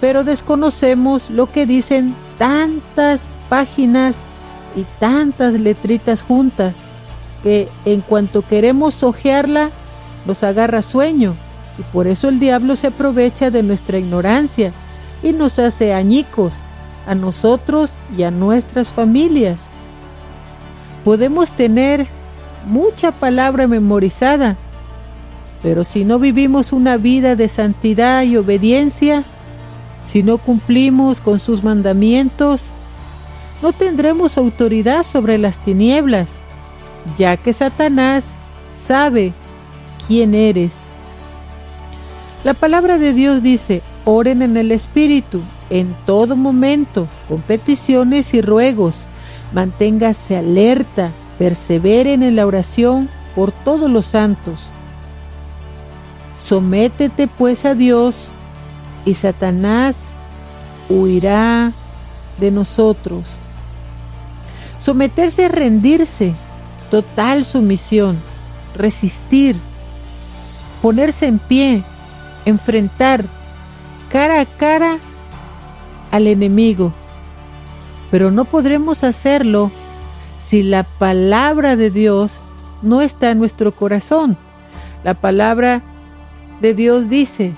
Pero 0.00 0.24
desconocemos 0.24 1.30
lo 1.30 1.46
que 1.46 1.66
dicen 1.66 2.14
tantas 2.38 3.38
páginas 3.48 4.18
y 4.76 4.84
tantas 4.98 5.54
letritas 5.54 6.22
juntas 6.22 6.74
que 7.42 7.68
en 7.84 8.00
cuanto 8.00 8.42
queremos 8.42 9.02
ojearla, 9.02 9.70
nos 10.26 10.42
agarra 10.42 10.82
sueño, 10.82 11.34
y 11.78 11.82
por 11.92 12.06
eso 12.06 12.28
el 12.28 12.40
diablo 12.40 12.76
se 12.76 12.86
aprovecha 12.86 13.50
de 13.50 13.62
nuestra 13.62 13.98
ignorancia 13.98 14.72
y 15.22 15.32
nos 15.32 15.58
hace 15.58 15.92
añicos 15.92 16.52
a 17.06 17.14
nosotros 17.14 17.92
y 18.16 18.22
a 18.22 18.30
nuestras 18.30 18.88
familias. 18.88 19.68
Podemos 21.04 21.52
tener 21.52 22.08
mucha 22.66 23.12
palabra 23.12 23.66
memorizada, 23.66 24.56
pero 25.64 25.82
si 25.82 26.04
no 26.04 26.20
vivimos 26.20 26.72
una 26.72 26.96
vida 26.98 27.34
de 27.34 27.48
santidad 27.48 28.22
y 28.22 28.36
obediencia, 28.36 29.24
si 30.06 30.22
no 30.22 30.38
cumplimos 30.38 31.20
con 31.20 31.40
sus 31.40 31.64
mandamientos, 31.64 32.66
no 33.62 33.72
tendremos 33.72 34.38
autoridad 34.38 35.02
sobre 35.02 35.38
las 35.38 35.58
tinieblas 35.58 36.36
ya 37.16 37.36
que 37.36 37.52
Satanás 37.52 38.24
sabe 38.74 39.32
quién 40.06 40.34
eres. 40.34 40.74
La 42.44 42.54
palabra 42.54 42.98
de 42.98 43.12
Dios 43.12 43.42
dice, 43.42 43.82
oren 44.04 44.42
en 44.42 44.56
el 44.56 44.70
Espíritu 44.70 45.40
en 45.70 45.96
todo 46.04 46.36
momento, 46.36 47.08
con 47.26 47.40
peticiones 47.40 48.34
y 48.34 48.42
ruegos. 48.42 48.96
Manténgase 49.54 50.36
alerta, 50.36 51.10
perseveren 51.38 52.22
en 52.22 52.36
la 52.36 52.46
oración 52.46 53.08
por 53.34 53.50
todos 53.50 53.90
los 53.90 54.04
santos. 54.06 54.73
Sométete 56.44 57.26
pues 57.26 57.64
a 57.64 57.74
Dios 57.74 58.28
y 59.06 59.14
Satanás 59.14 60.12
huirá 60.90 61.72
de 62.38 62.50
nosotros. 62.50 63.24
Someterse 64.78 65.46
es 65.46 65.50
rendirse, 65.50 66.34
total 66.90 67.46
sumisión, 67.46 68.20
resistir, 68.76 69.56
ponerse 70.82 71.28
en 71.28 71.38
pie, 71.38 71.82
enfrentar 72.44 73.24
cara 74.10 74.42
a 74.42 74.44
cara 74.44 74.98
al 76.10 76.26
enemigo. 76.26 76.92
Pero 78.10 78.30
no 78.30 78.44
podremos 78.44 79.02
hacerlo 79.02 79.70
si 80.38 80.62
la 80.62 80.82
palabra 80.82 81.76
de 81.76 81.90
Dios 81.90 82.38
no 82.82 83.00
está 83.00 83.30
en 83.30 83.38
nuestro 83.38 83.74
corazón. 83.74 84.36
La 85.04 85.14
palabra 85.14 85.82
de 86.60 86.74
Dios 86.74 87.08
dice, 87.08 87.54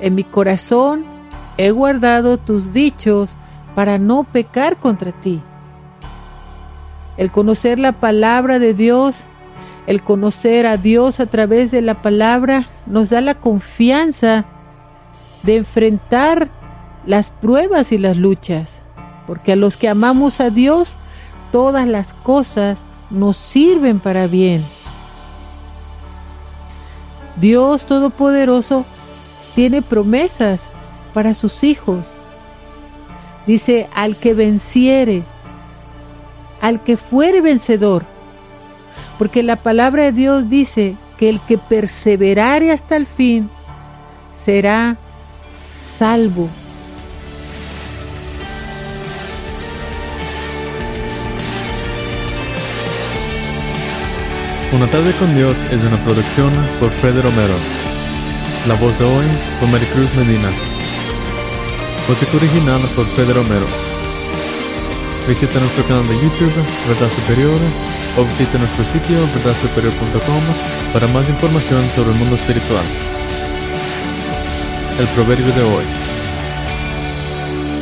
en 0.00 0.14
mi 0.14 0.24
corazón 0.24 1.04
he 1.56 1.70
guardado 1.70 2.38
tus 2.38 2.72
dichos 2.72 3.34
para 3.74 3.98
no 3.98 4.24
pecar 4.24 4.76
contra 4.76 5.12
ti. 5.12 5.40
El 7.16 7.30
conocer 7.30 7.78
la 7.78 7.92
palabra 7.92 8.58
de 8.58 8.74
Dios, 8.74 9.24
el 9.86 10.02
conocer 10.02 10.66
a 10.66 10.76
Dios 10.76 11.20
a 11.20 11.26
través 11.26 11.70
de 11.70 11.82
la 11.82 12.02
palabra, 12.02 12.66
nos 12.86 13.10
da 13.10 13.20
la 13.20 13.34
confianza 13.34 14.44
de 15.42 15.56
enfrentar 15.56 16.50
las 17.06 17.30
pruebas 17.30 17.92
y 17.92 17.98
las 17.98 18.16
luchas. 18.16 18.80
Porque 19.26 19.52
a 19.52 19.56
los 19.56 19.76
que 19.76 19.88
amamos 19.88 20.40
a 20.40 20.50
Dios, 20.50 20.94
todas 21.52 21.86
las 21.86 22.14
cosas 22.14 22.84
nos 23.10 23.36
sirven 23.36 24.00
para 24.00 24.26
bien. 24.26 24.64
Dios 27.36 27.86
Todopoderoso 27.86 28.84
tiene 29.54 29.82
promesas 29.82 30.68
para 31.14 31.34
sus 31.34 31.64
hijos. 31.64 32.12
Dice, 33.46 33.88
al 33.94 34.16
que 34.16 34.34
venciere, 34.34 35.24
al 36.60 36.82
que 36.82 36.96
fuere 36.96 37.40
vencedor. 37.40 38.04
Porque 39.18 39.42
la 39.42 39.56
palabra 39.56 40.04
de 40.04 40.12
Dios 40.12 40.48
dice 40.48 40.96
que 41.18 41.28
el 41.28 41.40
que 41.40 41.58
perseverare 41.58 42.70
hasta 42.72 42.96
el 42.96 43.06
fin 43.06 43.50
será 44.30 44.96
salvo. 45.72 46.48
Una 54.72 54.86
tarde 54.86 55.12
con 55.18 55.34
Dios 55.34 55.64
es 55.70 55.84
una 55.84 55.98
producción 55.98 56.50
por 56.80 56.90
Fred 56.92 57.20
Romero. 57.20 57.54
La 58.66 58.74
voz 58.76 58.98
de 58.98 59.04
hoy 59.04 59.26
por 59.60 59.68
Maricruz 59.68 60.08
Medina. 60.16 60.48
Música 62.08 62.34
original 62.38 62.80
por 62.96 63.04
Fred 63.08 63.34
Romero. 63.34 63.66
Visita 65.28 65.60
nuestro 65.60 65.84
canal 65.84 66.08
de 66.08 66.14
YouTube, 66.14 66.54
Verdad 66.88 67.10
Superior, 67.20 67.60
o 68.16 68.24
visita 68.24 68.56
nuestro 68.56 68.84
sitio, 68.84 69.18
verdadsuperior.com, 69.34 70.42
para 70.94 71.06
más 71.08 71.28
información 71.28 71.84
sobre 71.94 72.12
el 72.12 72.16
mundo 72.16 72.36
espiritual. 72.36 72.84
El 74.98 75.06
proverbio 75.08 75.52
de 75.52 75.62
hoy. 75.64 75.84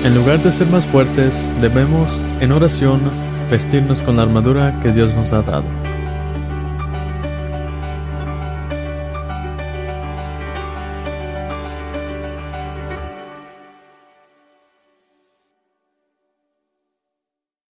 En 0.07 0.15
lugar 0.17 0.43
de 0.43 0.51
ser 0.51 0.67
más 0.67 0.87
fuertes, 0.87 1.47
debemos, 1.61 2.25
en 2.41 2.51
oración, 2.51 3.01
vestirnos 3.49 4.03
con 4.03 4.17
la 4.17 4.23
armadura 4.23 4.75
que 4.83 4.91
Dios 4.91 5.15
nos 5.15 5.33
ha 5.33 5.43
dado. 5.43 5.80